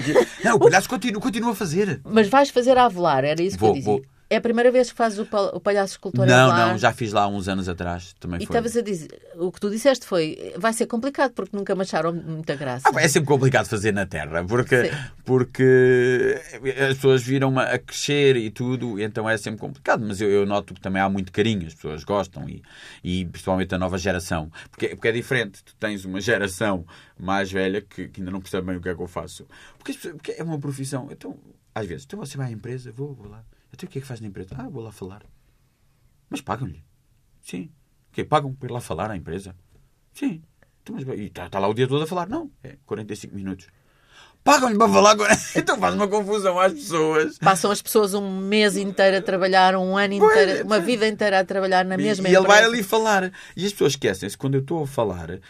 [0.44, 2.00] não, o palhaço continua, continua a fazer.
[2.04, 3.92] Mas vais fazer a avelar, era isso vou, que eu dizia.
[3.92, 4.15] Vou.
[4.28, 7.28] É a primeira vez que fazes o, o palhaço escultor Não, não, já fiz lá
[7.28, 8.12] uns anos atrás.
[8.18, 11.76] Também e estavas a dizer, o que tu disseste foi, vai ser complicado porque nunca
[11.76, 12.90] me acharam muita graça.
[12.92, 14.90] Ah, é sempre complicado fazer na Terra, porque,
[15.24, 16.40] porque
[16.88, 20.04] as pessoas viram a crescer e tudo, então é sempre complicado.
[20.04, 22.64] Mas eu, eu, noto que também há muito carinho, as pessoas gostam e,
[23.04, 24.50] e principalmente a nova geração.
[24.70, 26.84] Porque, porque é diferente, tu tens uma geração
[27.16, 29.46] mais velha que, que ainda não percebe bem o que é que eu faço.
[29.78, 31.08] Porque, porque é uma profissão.
[31.12, 31.38] Então,
[31.72, 34.06] às vezes, então você vai à empresa, vou, vou lá então o que é que
[34.06, 34.54] faz na empresa?
[34.58, 35.24] Ah, vou lá falar.
[36.28, 36.84] Mas pagam-lhe.
[37.40, 37.70] Sim.
[38.10, 38.24] O quê?
[38.24, 39.54] Pagam para ir lá falar à empresa?
[40.12, 40.42] Sim.
[40.82, 42.28] Então, mas, e está, está lá o dia todo a falar?
[42.28, 42.50] Não.
[42.62, 43.68] É 45 minutos
[44.46, 45.36] pagam-lhe para falar agora.
[45.56, 47.38] Então faz uma confusão às pessoas.
[47.38, 51.44] Passam as pessoas um mês inteiro a trabalhar, um ano inteiro, uma vida inteira a
[51.44, 52.38] trabalhar na mesma e, empresa.
[52.38, 53.32] E ele vai ali falar.
[53.56, 55.40] E as pessoas esquecem-se, quando eu estou a falar,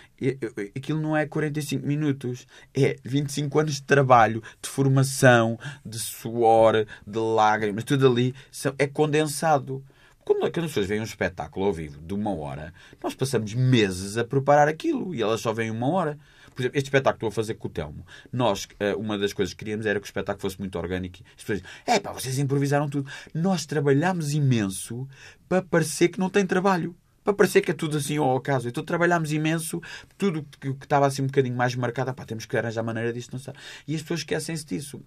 [0.75, 7.19] aquilo não é 45 minutos, é 25 anos de trabalho, de formação, de suor, de
[7.19, 8.35] lágrimas, tudo ali
[8.79, 9.85] é condensado.
[10.25, 14.17] Quando, quando as pessoas veem um espetáculo ao vivo de uma hora, nós passamos meses
[14.17, 16.19] a preparar aquilo e elas só veem uma hora.
[16.57, 19.35] Por exemplo, este espetáculo que estou a fazer com o Telmo, nós, eh, uma das
[19.35, 21.19] coisas que queríamos era que o espetáculo fosse muito orgânico.
[21.37, 23.11] As pessoas dizem, é pá, vocês improvisaram tudo.
[23.35, 25.07] Nós trabalhámos imenso
[25.47, 28.69] para parecer que não tem trabalho para parecer que é tudo assim ao acaso.
[28.69, 29.83] Então trabalhámos imenso,
[30.17, 33.31] tudo que, que estava assim um bocadinho mais marcado, pá, temos que arranjar maneira disso,
[33.33, 33.59] não sabe.
[33.87, 35.03] E as pessoas esquecem-se disso.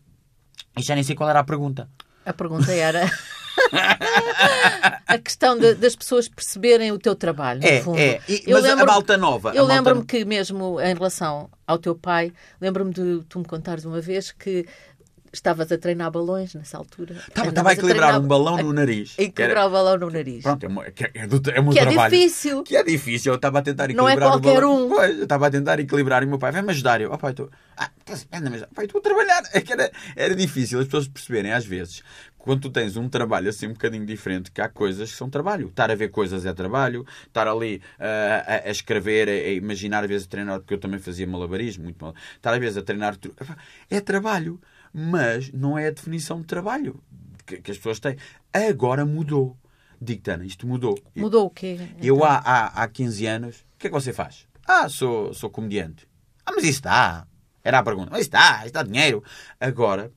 [0.77, 1.89] E já nem sei qual era a pergunta.
[2.25, 3.09] A pergunta era.
[5.07, 7.77] a questão de, das pessoas perceberem o teu trabalho, é.
[7.97, 9.51] É, e, eu mas lembro, a malta nova.
[9.53, 14.01] Eu lembro-me que mesmo em relação ao teu pai, lembro-me de tu me contares uma
[14.01, 14.65] vez que
[15.31, 17.15] Estavas a treinar balões nessa altura.
[17.27, 19.15] Estava, estava a equilibrar a um balão no nariz.
[19.17, 20.43] A equilibrar o balão no nariz.
[20.43, 22.15] Pronto, é, é, é, do, é um que é trabalho.
[22.15, 22.63] é difícil.
[22.63, 23.31] Que é difícil.
[23.33, 24.89] Eu estava a tentar equilibrar Não é qualquer um.
[24.89, 27.01] Pois, eu estava a tentar equilibrar e o meu pai vai-me ajudar.
[27.01, 27.49] Eu, oh, pai, estou...
[27.77, 27.89] Ah,
[28.75, 29.43] pai, estou a trabalhar.
[29.53, 32.03] É que era, era difícil as pessoas perceberem, às vezes,
[32.37, 35.67] quando tu tens um trabalho assim um bocadinho diferente, que há coisas que são trabalho.
[35.67, 40.03] Estar a ver coisas é trabalho, estar ali uh, a, a, escrever, a, a, imaginar,
[40.03, 42.15] às vezes a treinar, porque eu também fazia malabarismo, muito mal.
[42.35, 43.17] Estar às vezes a treinar
[43.89, 44.59] é trabalho
[44.93, 47.01] mas não é a definição de trabalho
[47.49, 48.17] que, que as pessoas têm.
[48.53, 49.57] Agora mudou.
[50.01, 50.97] Digo-te, isto mudou.
[51.15, 51.77] Mudou o quê?
[52.01, 52.27] Eu então?
[52.27, 54.47] há, há, há 15 anos, o que é que você faz?
[54.65, 56.07] Ah, sou, sou comediante.
[56.45, 57.27] Ah, mas isso dá.
[57.63, 58.09] Era a pergunta.
[58.11, 59.23] Mas isso dá, isso dá dinheiro.
[59.59, 60.11] Agora,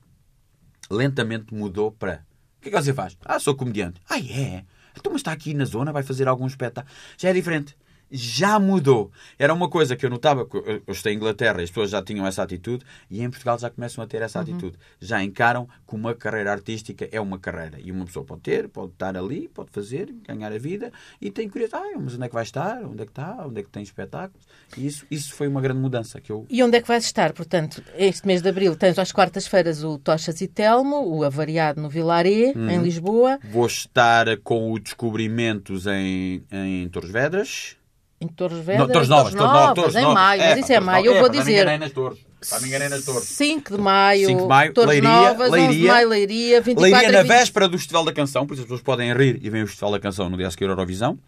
[0.89, 2.25] lentamente mudou para.
[2.57, 3.17] O que é que você faz?
[3.25, 3.99] Ah, sou comediante.
[4.09, 4.63] Ah, é?
[4.97, 6.93] Então, mas está aqui na zona, vai fazer algum espetáculo.
[7.17, 7.75] Já é diferente
[8.13, 9.11] já mudou.
[9.39, 12.25] Era uma coisa que eu notava, eu estou em Inglaterra e as pessoas já tinham
[12.27, 14.43] essa atitude e em Portugal já começam a ter essa uhum.
[14.43, 14.77] atitude.
[15.01, 17.79] Já encaram que uma carreira artística é uma carreira.
[17.79, 21.49] E uma pessoa pode ter, pode estar ali, pode fazer, ganhar a vida e tem
[21.49, 21.83] curiosidade.
[21.95, 22.83] Ah, mas onde é que vai estar?
[22.83, 23.45] Onde é que está?
[23.45, 24.45] Onde é que tem espetáculos?
[24.77, 26.21] E isso, isso foi uma grande mudança.
[26.21, 26.45] que eu...
[26.49, 27.33] E onde é que vais estar?
[27.33, 31.89] Portanto, este mês de Abril tens às quartas-feiras o Tochas e Telmo, o Avariado no
[31.89, 32.69] Vilaré, uhum.
[32.69, 33.39] em Lisboa.
[33.51, 37.77] Vou estar com o Descobrimentos em, em Torres Vedras.
[38.23, 38.87] Em Torres Vedras?
[38.87, 40.41] Torres Novas, Torres Novas, Torres em maio.
[40.41, 41.05] É, mas isso é maio.
[41.07, 41.65] Eu vou dizer.
[41.65, 42.19] Para me nas Torres.
[42.49, 43.23] Para me nas Torres.
[43.23, 44.27] 5 de maio.
[44.27, 44.73] 5 de maio.
[44.73, 48.13] Torres Leiria, Novas, Leiria, 11 de maio, Leiria, 24 Leiria na véspera do Festival da
[48.13, 50.47] Canção, por isso as pessoas podem rir e vêm o Festival da Canção no dia
[50.47, 51.19] a seguir Eurovisão.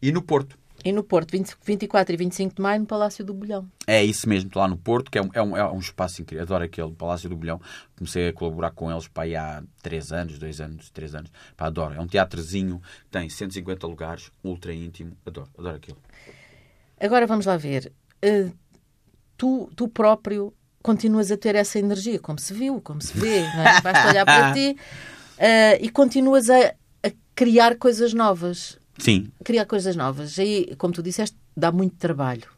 [0.00, 0.58] E no Porto.
[0.82, 3.68] E no Porto, 20, 24 e 25 de maio, no Palácio do Bolhão.
[3.86, 6.42] É isso mesmo, lá no Porto, que é um, é um, é um espaço incrível.
[6.42, 7.60] Adoro aquele Palácio do Bolhão.
[7.98, 11.30] Comecei a colaborar com eles aí há 3 anos, 2 anos, 3 anos.
[11.54, 11.94] Pá, adoro.
[11.94, 15.12] É um teatrozinho, tem 150 lugares, ultra íntimo.
[15.26, 15.98] Adoro, adoro aquilo.
[17.00, 17.92] Agora vamos lá ver.
[18.24, 18.52] Uh,
[19.36, 23.62] tu, tu próprio continuas a ter essa energia, como se viu, como se vê, não
[23.62, 23.80] é?
[23.80, 24.76] basta olhar para ti
[25.38, 28.78] uh, e continuas a, a, criar coisas novas.
[28.98, 29.30] Sim.
[29.44, 30.38] Criar coisas novas.
[30.38, 32.48] Aí, como tu disseste, dá muito trabalho.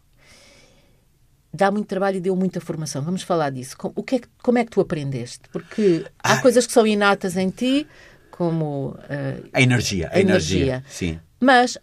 [1.55, 3.03] Dá muito trabalho e deu muita formação.
[3.03, 3.77] Vamos falar disso.
[3.77, 5.43] Como, o que é, como é que tu aprendeste?
[5.53, 6.43] Porque há ah.
[6.43, 7.87] coisas que são inatas em ti,
[8.31, 8.97] como...
[8.99, 10.09] Uh, a energia.
[10.13, 10.57] A energia.
[10.61, 10.85] energia.
[10.89, 11.21] Sim.
[11.39, 11.79] Mas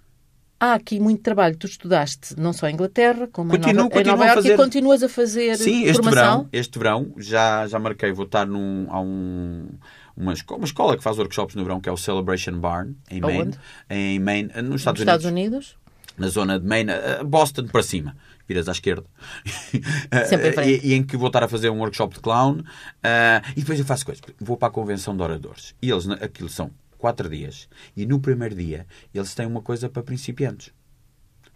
[0.59, 1.55] há aqui muito trabalho.
[1.55, 4.53] Tu estudaste não só em Inglaterra, como continuo, em Nova, em Nova fazer...
[4.53, 6.13] e continuas a fazer Sim, este formação.
[6.13, 9.67] verão, este verão já, já marquei, vou estar num, a um,
[10.15, 13.21] uma, escola, uma escola que faz workshops no verão, que é o Celebration Barn, em
[13.21, 13.53] Maine.
[13.89, 15.77] Em Maine, nos Estados, nos Estados Unidos.
[16.17, 18.15] Na zona de Maine, eh, Boston para cima
[18.49, 19.05] viras à esquerda.
[20.27, 22.55] Sempre em e, e, em que vou estar a fazer um workshop de clown.
[22.55, 24.23] Uh, e depois eu faço coisas.
[24.39, 25.75] Vou para a convenção de oradores.
[25.79, 27.67] E eles, aquilo são quatro dias.
[27.95, 30.71] E no primeiro dia, eles têm uma coisa para principiantes.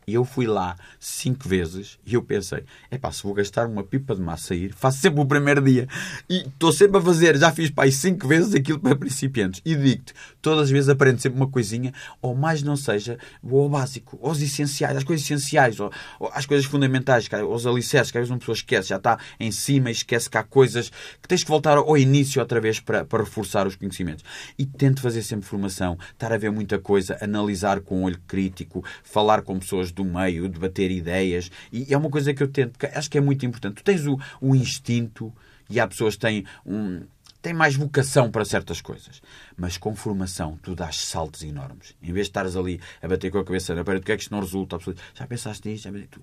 [0.07, 3.83] E eu fui lá cinco vezes e eu pensei: é pá, se vou gastar uma
[3.83, 5.87] pipa de massa a ir, faço sempre o primeiro dia.
[6.29, 9.61] E estou sempre a fazer, já fiz pá, cinco vezes aquilo para principiantes.
[9.65, 13.69] E digo-te: todas as vezes aprendo sempre uma coisinha, ou mais não seja, vou ao
[13.69, 18.23] básico, aos essenciais, às coisas essenciais, ou, ou às coisas fundamentais, aos alicerces, que às
[18.23, 21.43] vezes uma pessoa esquece, já está em cima e esquece que há coisas que tens
[21.43, 24.23] que voltar ao início outra vez para, para reforçar os conhecimentos.
[24.57, 28.83] E tento fazer sempre formação, estar a ver muita coisa, analisar com um olho crítico,
[29.03, 31.51] falar com pessoas do meio, debater ideias.
[31.71, 33.75] E é uma coisa que eu tento, acho que é muito importante.
[33.75, 35.33] Tu tens o, o instinto
[35.69, 37.03] e há pessoas que têm um,
[37.51, 39.21] mais vocação para certas coisas.
[39.57, 41.95] Mas com formação, tu dás saltos enormes.
[42.01, 44.15] Em vez de estares ali a bater com a cabeça na parede, o que é
[44.15, 44.77] que isto não resulta?
[45.13, 46.21] Já pensaste nisto?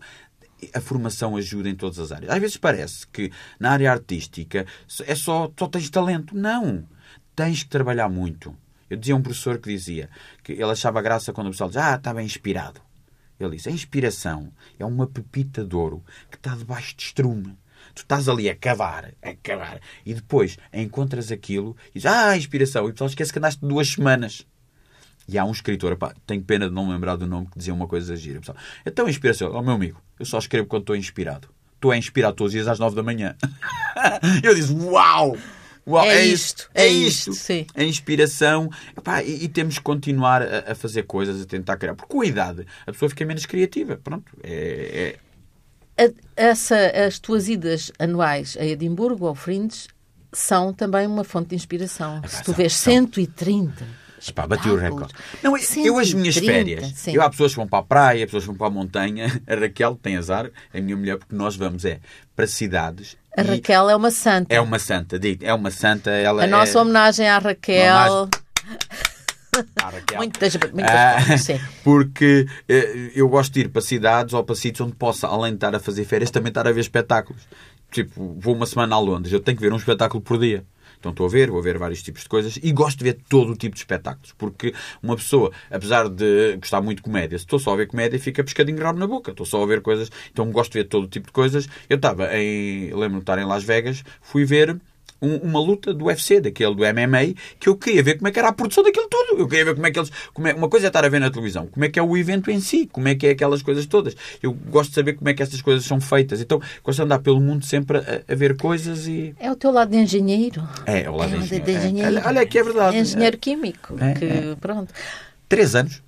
[0.74, 2.30] A formação ajuda em todas as áreas.
[2.30, 4.66] Às vezes parece que na área artística
[5.04, 6.36] é só, só tens talento.
[6.36, 6.86] Não!
[7.34, 8.54] Tens que trabalhar muito.
[8.88, 10.10] Eu dizia a um professor que dizia
[10.42, 12.80] que ele achava graça quando o pessoal dizia ah, está bem inspirado.
[13.40, 17.56] Ele diz: a inspiração é uma pepita de ouro que está debaixo de estrume.
[17.94, 22.86] Tu estás ali a cavar, a cavar, e depois encontras aquilo e dizes: Ah, inspiração.
[22.86, 24.46] E o pessoal esquece que andaste duas semanas.
[25.26, 27.86] E há um escritor, pá, tenho pena de não lembrar do nome, que dizia uma
[27.86, 28.40] coisa gira.
[28.40, 31.48] Pessoal, então, inspiração, ó oh, meu amigo, eu só escrevo quando estou inspirado.
[31.80, 33.36] Tu é inspirado todos os dias às nove da manhã.
[34.42, 35.36] eu disse: Uau!
[35.90, 37.32] Uau, é, é, isto, é, é isto.
[37.32, 37.66] Sim.
[37.74, 38.70] A inspiração.
[38.96, 41.94] Epá, e, e, temos que continuar a, a, fazer coisas, a tentar criar.
[41.94, 43.96] Porque com a idade a pessoa fica menos criativa.
[44.02, 44.32] Pronto.
[44.42, 45.16] É,
[45.96, 46.12] é...
[46.36, 46.76] essa,
[47.06, 49.88] as tuas idas anuais a Edimburgo, ao Fringe,
[50.32, 52.18] são também uma fonte de inspiração.
[52.18, 52.92] Epá, Se tu vês são.
[52.92, 55.14] 130 Epá, bati o recorde.
[55.42, 58.48] Não, eu, as minhas férias, eu, há pessoas que vão para a praia, pessoas que
[58.48, 59.40] vão para a montanha.
[59.46, 62.00] A Raquel tem azar, é a minha mulher, porque nós vamos é
[62.36, 63.16] para cidades.
[63.36, 64.54] A Raquel é uma santa.
[64.54, 66.10] É uma santa, digo, é uma santa.
[66.10, 66.48] Ela a é...
[66.48, 68.28] nossa homenagem à Raquel.
[69.78, 70.18] Raquel.
[70.18, 71.60] Muitas, muitas ah, sim.
[71.82, 75.56] Porque eh, eu gosto de ir para cidades ou para sítios onde possa, além de
[75.56, 77.42] estar a fazer férias, também estar a ver espetáculos.
[77.90, 80.64] Tipo, vou uma semana a Londres, eu tenho que ver um espetáculo por dia.
[81.00, 83.52] Então estou a ver, vou ver vários tipos de coisas e gosto de ver todo
[83.52, 84.34] o tipo de espetáculos.
[84.36, 88.20] Porque uma pessoa, apesar de gostar muito de comédia, se estou só a ver comédia,
[88.20, 89.30] fica pescadinho rabo na boca.
[89.30, 90.10] Estou só a ver coisas.
[90.30, 91.66] Então gosto de ver todo o tipo de coisas.
[91.88, 92.90] Eu estava em.
[92.90, 94.78] Lembro-me de estar em Las Vegas, fui ver
[95.20, 98.38] um, uma luta do UFC, daquele do MMA, que eu queria ver como é que
[98.38, 99.40] era a produção daquilo tudo.
[99.40, 100.10] Eu queria ver como é que eles.
[100.32, 102.16] Como é, uma coisa é estar a ver na televisão, como é que é o
[102.16, 104.16] evento em si, como é que é aquelas coisas todas.
[104.42, 106.40] Eu gosto de saber como é que estas coisas são feitas.
[106.40, 109.34] Então, gosto de andar pelo mundo sempre a, a ver coisas e.
[109.38, 110.66] É o teu lado de engenheiro.
[110.86, 111.64] É, é o lado é de, engenheiro.
[111.64, 112.18] de engenheiro.
[112.18, 112.26] É.
[112.26, 112.96] Olha, que é verdade.
[112.96, 113.96] É engenheiro químico.
[113.98, 114.56] É, que, é.
[114.60, 114.92] pronto.
[115.48, 116.02] Três anos.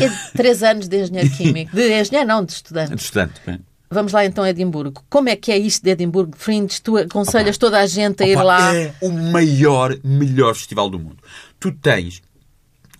[0.00, 1.74] É três anos de engenheiro químico.
[1.74, 2.94] De engenheiro, não, de estudante.
[2.94, 3.60] De estudante, bem.
[3.92, 5.04] Vamos lá então a Edimburgo.
[5.08, 6.80] Como é que é isto de Edimburgo Fringe?
[6.80, 7.66] Tu aconselhas Opa.
[7.66, 8.74] toda a gente a ir Opa, lá?
[8.74, 11.18] É o maior, melhor festival do mundo.
[11.60, 12.22] Tu tens,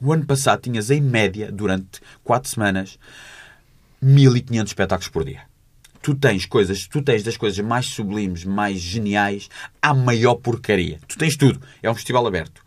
[0.01, 2.99] o ano passado tinhas em média, durante quatro semanas,
[4.01, 5.52] 1500 espetáculos por dia
[6.03, 9.49] tu tens coisas, tu tens das coisas mais sublimes, mais geniais,
[9.81, 10.99] à maior porcaria.
[11.07, 11.61] Tu tens tudo.
[11.83, 12.63] É um festival aberto.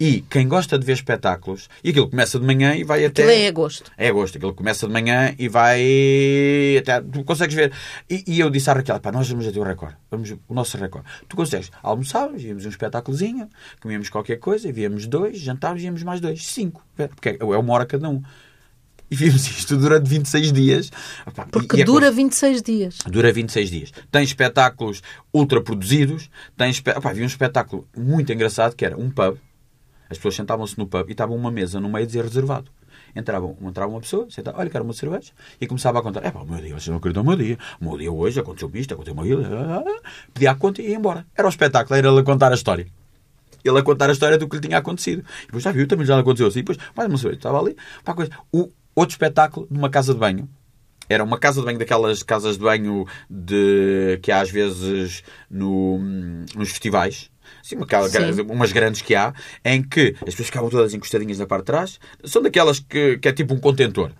[0.00, 3.22] E quem gosta de ver espetáculos, e aquilo começa de manhã e vai até.
[3.22, 3.92] Aquilo é agosto.
[3.96, 4.38] É agosto.
[4.38, 7.00] Aquilo começa de manhã e vai até.
[7.00, 7.72] Tu consegues ver.
[8.08, 9.96] E, e eu disse à Raquel: pá, nós vamos até o recorde.
[10.10, 11.06] Vamos o nosso recorde.
[11.28, 11.70] Tu consegues.
[11.82, 13.48] Almoçávamos, íamos um espetáculozinho,
[13.80, 16.46] comíamos qualquer coisa, víamos dois, jantávamos, íamos mais dois.
[16.46, 16.82] Cinco.
[16.96, 18.22] Porque é uma hora cada um.
[19.10, 20.90] E vimos isto durante 26 dias.
[21.50, 22.98] Porque é dura 26 dias.
[23.06, 23.92] Dura 26 dias.
[24.10, 26.30] Tem espetáculos ultra produzidos.
[26.56, 29.38] Tem Opa, vi um espetáculo muito engraçado que era um pub.
[30.10, 32.70] As pessoas sentavam-se no pub e estava uma mesa no meio dizer reservado.
[33.16, 36.40] Entrava, entrava uma pessoa, sentava, olha, quero uma cerveja, e começava a contar: é pá,
[36.40, 38.94] o meu dia, vocês não acreditam o meu dia, o meu dia hoje aconteceu isto,
[38.94, 39.42] aconteceu aquilo,
[40.34, 41.26] pedia a conta e ia embora.
[41.34, 42.86] Era o espetáculo, era ele a contar a história
[43.64, 45.24] ele a contar a história do que lhe tinha acontecido.
[45.42, 46.60] E depois já viu, também já aconteceu assim.
[46.60, 47.76] E depois, mais uma cerveja, estava ali.
[48.04, 48.30] Pá, coisa.
[48.52, 50.48] O, Outro espetáculo numa casa de banho.
[51.08, 55.98] Era uma casa de banho daquelas casas de banho de, que há às vezes no,
[56.54, 57.30] nos festivais.
[57.64, 58.42] assim, uma, Sim.
[58.42, 59.32] umas grandes que há,
[59.64, 63.26] em que as pessoas ficavam todas encostadinhas na parte de trás, são daquelas que, que
[63.28, 64.10] é tipo um contentor.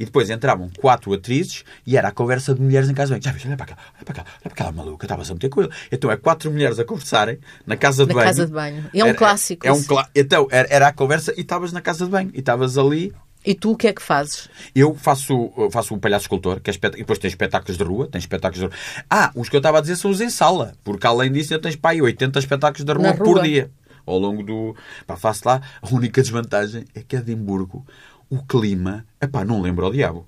[0.00, 3.22] E depois entravam quatro atrizes e era a conversa de mulheres em casa bem.
[3.22, 5.50] Já viste, olha para cá, olha para cá, olha para aquela maluca, estava-se a meter
[5.50, 5.70] com ele.
[5.92, 8.26] Então é quatro mulheres a conversarem na casa de Na banho.
[8.26, 8.84] casa de banho.
[8.94, 9.86] E é um Era- clássico É um isso.
[9.88, 12.30] clá- Então, era, era a conversa e estavas na casa de banho.
[12.32, 13.12] E estavas ali
[13.48, 14.50] E tu o que é que fazes?
[14.74, 16.94] eu faço, eu faço o palhaço escultor, que é espet...
[16.96, 19.04] e depois tem espetáculos de rua, tem espetáculos de rua.
[19.08, 21.62] Ah, os que eu estava a dizer são os em sala, porque além disso ainda
[21.62, 23.42] tens pá, aí 80 espetáculos de rua, Na por rua.
[23.42, 23.70] dia.
[24.04, 24.76] Ao longo do.
[25.06, 25.62] Pá, faço lá.
[25.80, 27.86] A única desvantagem é que Edimburgo,
[28.28, 30.26] o clima, epá, não lembro ao diabo.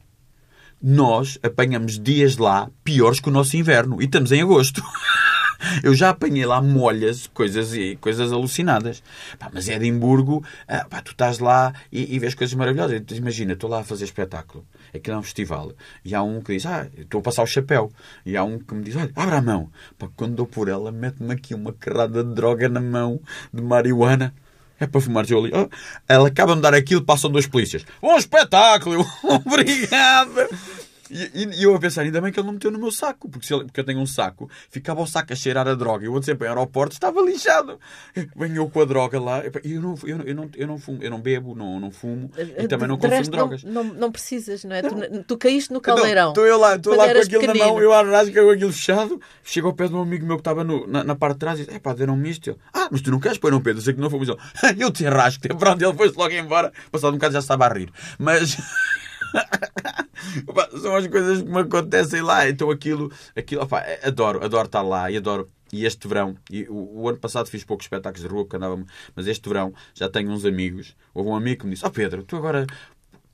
[0.82, 4.82] Nós apanhamos dias lá piores que o nosso inverno e estamos em agosto.
[5.82, 9.02] Eu já apanhei lá molhas, coisas e coisas alucinadas.
[9.38, 13.02] Pá, mas Edimburgo, ah, pá, tu estás lá e, e vês coisas maravilhosas.
[13.12, 14.64] Imagina, estou lá a fazer espetáculo.
[14.94, 15.72] Aquilo é um festival.
[16.04, 17.92] E há um que diz, ah, estou a passar o chapéu.
[18.24, 19.70] E há um que me diz, olha, abre a mão.
[19.98, 23.20] Pá, quando dou por ela, mete-me aqui uma carrada de droga na mão,
[23.52, 24.34] de marihuana.
[24.78, 25.52] É para fumar, eu ali.
[25.54, 25.68] "Ah."
[26.08, 27.84] ela acaba de dar aquilo, passam dois polícias.
[28.00, 29.06] Bom espetáculo!
[29.22, 30.48] Obrigado!
[31.10, 33.46] E, e- eu a pensar, ainda bem que ele não meteu no meu saco, porque,
[33.46, 36.04] se ele- porque eu tenho um saco, ficava o saco a cheirar a droga.
[36.06, 37.78] Eu sempre em aeroporto, estava lixado.
[38.36, 40.78] Venho eu com a droga lá, e eu não, eu não, eu não, eu não
[40.78, 43.64] fumo, eu não bebo, não, não fumo e também não consumo resto, drogas.
[43.64, 44.82] Não, não, não precisas, não é?
[44.82, 46.28] Tu, tu caíste no Então, caldeirão.
[46.28, 47.74] Estou eu lá, estou lá com aquilo na pequenino.
[47.74, 49.20] mão, eu rasga, eu aquilo fechado.
[49.42, 51.64] Chego ao pé de um amigo meu que estava na, na parte de trás e
[51.64, 52.50] diz: É pá, deram-me isto.
[52.50, 53.80] Ele, ah, mas tu não queres pôr, não, Pedro?
[53.80, 54.28] Eu sei que não fomos.
[54.78, 55.48] Eu te arrasco.
[55.56, 56.72] Pronto, ele foi-se logo embora.
[56.90, 57.90] Passado um bocado já estava a rir.
[58.18, 58.56] Mas.
[60.80, 62.48] São as coisas que me acontecem lá.
[62.48, 65.50] Então aquilo, aquilo opa, adoro, adoro estar lá e adoro.
[65.72, 68.82] E este verão, e o, o ano passado fiz poucos espetáculos de rua porque andava,
[69.14, 70.96] mas este verão já tenho uns amigos.
[71.14, 72.66] Houve um amigo que me disse: Ó Pedro, tu agora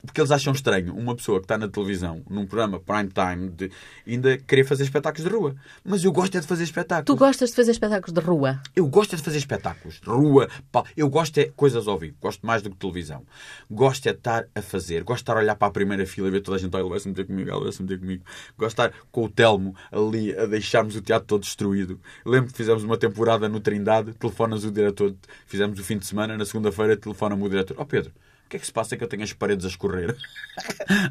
[0.07, 3.71] porque eles acham estranho uma pessoa que está na televisão, num programa prime time, de,
[4.07, 5.55] ainda querer fazer espetáculos de rua.
[5.85, 7.19] Mas eu gosto é de fazer Tu espetáculos.
[7.19, 8.59] gostas de fazer espetáculos de rua?
[8.75, 10.49] Eu gosto é de fazer espetáculos rua.
[10.71, 10.83] pá.
[10.97, 12.15] Eu gosto é coisas ao vivo.
[12.19, 13.23] Gosto mais do que televisão.
[13.69, 15.03] Gosto é de estar a fazer.
[15.03, 16.75] Gosto de estar a olhar para a primeira fila e ver toda a gente.
[16.75, 18.23] "Ah, Ele vai se meter comigo, ele vai se meter comigo.
[18.57, 21.99] Gosto de estar com o Telmo ali a deixarmos o teatro todo destruído.
[22.25, 24.13] Lembro que fizemos uma temporada no Trindade.
[24.13, 25.13] Telefonas o diretor.
[25.45, 26.37] Fizemos o fim de semana.
[26.37, 27.75] Na segunda-feira telefona-me o diretor.
[27.79, 28.11] Ó Pedro,
[28.47, 30.15] o que é que se passa é que eu tenho as paredes a escorrer?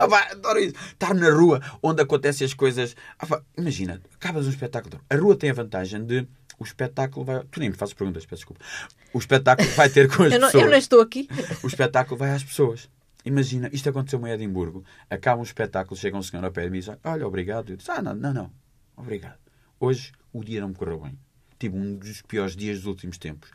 [0.01, 0.75] Ah, pá, adoro isso.
[0.93, 2.97] Estar na rua onde acontecem as coisas.
[3.19, 5.01] Ah, imagina, acabas um espetáculo.
[5.09, 6.27] A rua tem a vantagem de.
[6.59, 7.45] O espetáculo vai.
[7.51, 8.65] Tu nem me fazes perguntas, peço desculpa.
[9.13, 10.65] O espetáculo vai ter com as Eu não, pessoas.
[10.65, 11.29] eu não estou aqui.
[11.63, 12.89] O espetáculo vai às pessoas.
[13.25, 14.83] Imagina, isto aconteceu em Edimburgo.
[15.11, 17.71] Acaba um espetáculo, chega um senhor ao pé de mim e diz: Olha, obrigado.
[17.71, 18.51] Eu disse: Ah, não, não, não.
[18.97, 19.39] Obrigado.
[19.79, 21.19] Hoje o dia não me correu bem.
[21.59, 23.51] Tive um dos piores dias dos últimos tempos.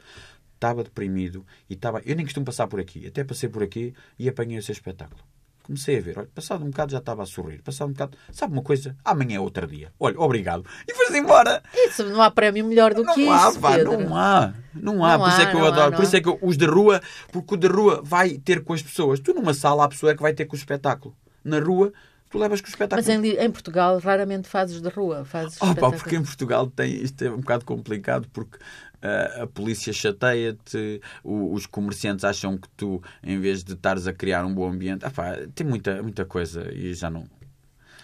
[0.61, 2.03] Estava deprimido e estava.
[2.05, 3.07] Eu nem costumo passar por aqui.
[3.07, 5.19] Até passei por aqui e apanhei esse espetáculo.
[5.63, 6.19] Comecei a ver.
[6.19, 7.63] Olha, passado um bocado já estava a sorrir.
[7.63, 8.15] Passado um bocado.
[8.31, 8.95] Sabe uma coisa?
[9.03, 9.91] Amanhã é outro dia.
[9.99, 10.63] Olha, obrigado.
[10.87, 11.63] E foi-se embora.
[11.73, 14.53] Isso, não há prémio melhor do Não que há, isso, pá, não há.
[14.75, 15.17] Não há.
[15.17, 15.89] Não por isso há, é que eu há, adoro.
[15.89, 16.19] não por isso há.
[16.19, 19.19] é que os de rua, porque o de rua vai ter com as pessoas.
[19.19, 21.15] Tu numa sala, a pessoa é que vai ter com o espetáculo.
[21.43, 21.91] Na rua,
[22.29, 23.07] tu levas com o espetáculo.
[23.07, 25.25] Mas em, em Portugal raramente fazes de rua.
[25.25, 28.59] Fazes Oh, pá, porque em Portugal tem, isto é um bocado complicado porque
[29.01, 34.45] ah, a polícia chateia-te, os comerciantes acham que tu, em vez de estares a criar
[34.45, 37.25] um bom ambiente, ah, pá, tem muita, muita coisa e já não.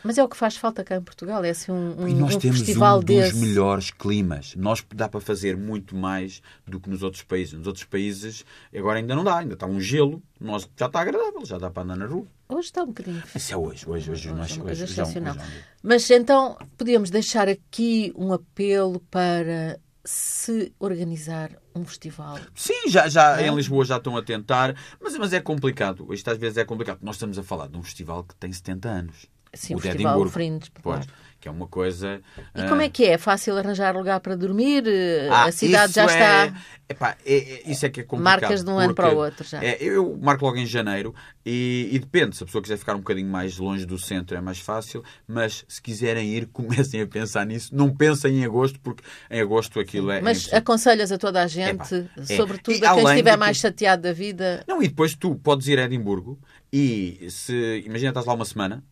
[0.03, 1.43] Mas é o que faz falta cá em Portugal.
[1.43, 3.36] É assim um, um, E nós um temos festival um dos desse.
[3.36, 4.55] melhores climas.
[4.55, 7.53] Nós dá para fazer muito mais do que nos outros países.
[7.53, 10.21] Nos outros países agora ainda não dá, ainda está um gelo.
[10.39, 12.25] Nós já está agradável, já dá para andar na rua.
[12.47, 13.21] Hoje está um bocadinho.
[13.36, 15.33] Isso é hoje, hoje, hoje, nós, é uma hoje, coisa hoje, é excepcional.
[15.36, 15.63] hoje é um dia.
[15.83, 19.77] Mas então podíamos deixar aqui um apelo para
[20.08, 22.39] se organizar um festival.
[22.56, 23.48] Sim, já, já É?
[23.48, 26.13] em Lisboa já estão a tentar, mas, mas é complicado.
[26.13, 27.00] Isto às vezes é complicado.
[27.02, 29.26] Nós estamos a falar de um festival que tem 70 anos.
[29.54, 30.32] Sim, o o Festival Edimburgo.
[30.34, 31.06] Fringe, claro.
[31.47, 32.21] Que é uma coisa.
[32.53, 33.12] E ah, como é que é?
[33.13, 34.83] É fácil arranjar lugar para dormir?
[34.86, 36.45] Eh, Ah, a cidade já está.
[36.47, 36.53] é-
[36.89, 38.41] epá, é- é- isso é que é complicado.
[38.41, 39.63] Marcas de um ano para o outro já.
[39.63, 42.36] é, eu marco logo em janeiro e, e depende.
[42.36, 45.63] Se a pessoa quiser ficar um bocadinho mais longe do centro é mais fácil, mas
[45.67, 47.73] se quiserem ir, comecem a pensar nisso.
[47.73, 50.19] Não pensem em agosto, porque em agosto aquilo é.
[50.21, 52.36] Mas aconselhas a toda a gente, Epá, é.
[52.36, 54.63] sobretudo E a quem estiver de mais que- chateado da vida.
[54.67, 56.38] Não, e depois tu podes ir a Edimburgo
[56.73, 57.83] e se.
[57.86, 58.83] Imagina, estás lá uma semana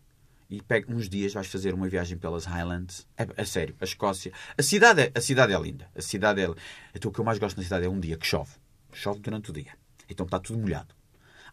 [0.50, 3.08] e pega uns dias, vais fazer uma viagem pelas Highlands.
[3.18, 4.32] É, é sério, a Escócia.
[4.58, 5.90] A cidade, é, a cidade é linda.
[5.96, 6.50] A cidade é.
[6.94, 8.52] Então o que eu mais gosto na cidade é um dia que chove.
[8.94, 9.74] Chove durante o dia.
[10.10, 10.94] Então está tudo molhado.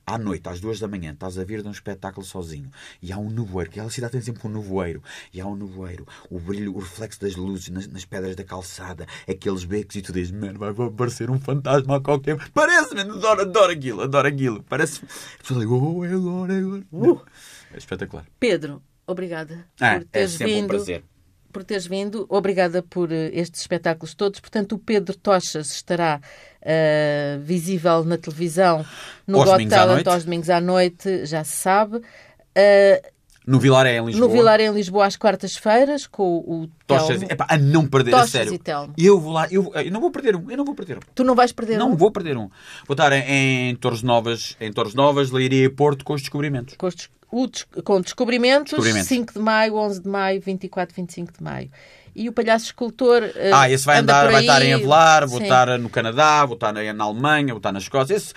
[0.04, 2.68] À noite, às duas da manhã, estás a vir de um espetáculo sozinho
[3.00, 5.00] e há um nevoeiro, que aquela cidade tem sempre um nevoeiro,
[5.32, 9.06] e há um nevoeiro, o brilho, o reflexo das luzes nas, nas pedras da calçada,
[9.28, 12.36] aqueles becos, e tu dizes, mano, vai aparecer um fantasma a qualquer.
[12.50, 14.62] Parece, mano, adoro, adoro aquilo, adoro aquilo.
[14.64, 15.06] Parece.
[15.38, 17.22] Pessoas dizem, oh, é agora, é agora.
[17.72, 18.26] É espetacular.
[18.40, 20.68] Pedro, obrigada Ah, por é teres sempre um vindo.
[20.68, 21.04] prazer.
[21.52, 22.26] por teres vindo.
[22.30, 24.40] Obrigada por uh, estes espetáculos todos.
[24.40, 26.20] Portanto, o Pedro Tochas estará
[26.62, 28.84] uh, visível na televisão
[29.26, 30.08] no Aos Got Talent noite.
[30.08, 31.96] aos domingos à noite, já se sabe.
[31.98, 33.11] Uh,
[33.46, 34.26] No Vilaré, em Lisboa.
[34.28, 37.26] no Vilar em Lisboa às quartas-feiras com o Tochas, Telmo.
[37.32, 38.54] epá, a não perder, a Tochas sério.
[38.54, 38.94] e Telmo.
[38.96, 41.00] Eu vou lá, eu, eu não vou perder um, eu não vou perder um.
[41.14, 41.96] Tu não vais perder Não um?
[41.96, 42.48] vou perder um.
[42.86, 46.76] Vou estar em, em Torres Novas, em Torres Novas, Leiria e Porto com os descobrimentos.
[46.76, 49.08] Com, os des- des- com descobrimentos, Descobrimentos.
[49.08, 51.68] 5 de maio, 11 de maio, 24, 25 de maio.
[52.14, 53.22] E o palhaço escultor.
[53.34, 55.44] eh, Ah, esse vai anda andar, vai estar em Avelar, vou Sim.
[55.44, 58.14] estar no Canadá, vou estar na, na Alemanha, vou estar na Escócia.
[58.14, 58.34] Esse,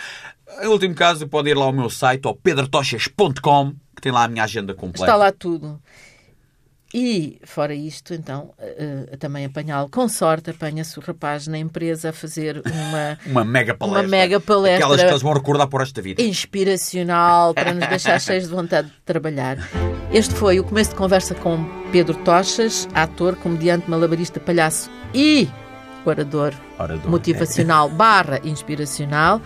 [0.63, 3.73] em último caso, pode ir lá ao meu site, ao pedrotochas.com,
[4.05, 5.05] tem lá a minha agenda completa.
[5.05, 5.81] Está lá tudo.
[6.93, 9.89] E, fora isto, então, eh, também apanhá-lo.
[9.89, 14.03] Com sorte, apanha-se o rapaz na empresa a fazer uma Uma mega palestra.
[14.03, 14.85] Uma mega palestra.
[14.85, 16.21] Aquelas que eles vão recordar por esta vida.
[16.21, 19.57] inspiracional para nos deixar cheios de vontade de trabalhar.
[20.11, 25.49] Este foi o começo de conversa com Pedro Tochas, ator, comediante, malabarista, palhaço e
[26.05, 27.09] orador Orador.
[27.09, 29.41] motivacional barra inspiracional.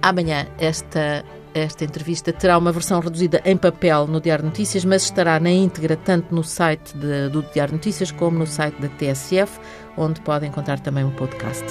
[0.00, 1.24] Amanhã esta,
[1.54, 5.96] esta entrevista terá uma versão reduzida em papel no Diário Notícias, mas estará na íntegra
[5.96, 9.58] tanto no site de- do Diário Notícias como no site da TSF,
[9.96, 11.64] onde pode encontrar também o podcast.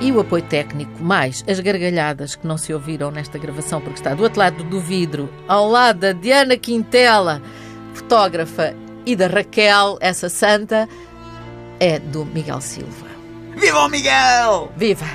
[0.00, 4.14] E o apoio técnico, mais as gargalhadas que não se ouviram nesta gravação, porque está
[4.14, 7.42] do outro lado do vidro, ao lado da Diana Quintela,
[7.94, 10.86] fotógrafa, e da Raquel, essa santa,
[11.80, 13.06] é do Miguel Silva.
[13.56, 14.70] Viva o Miguel!
[14.76, 15.06] Viva!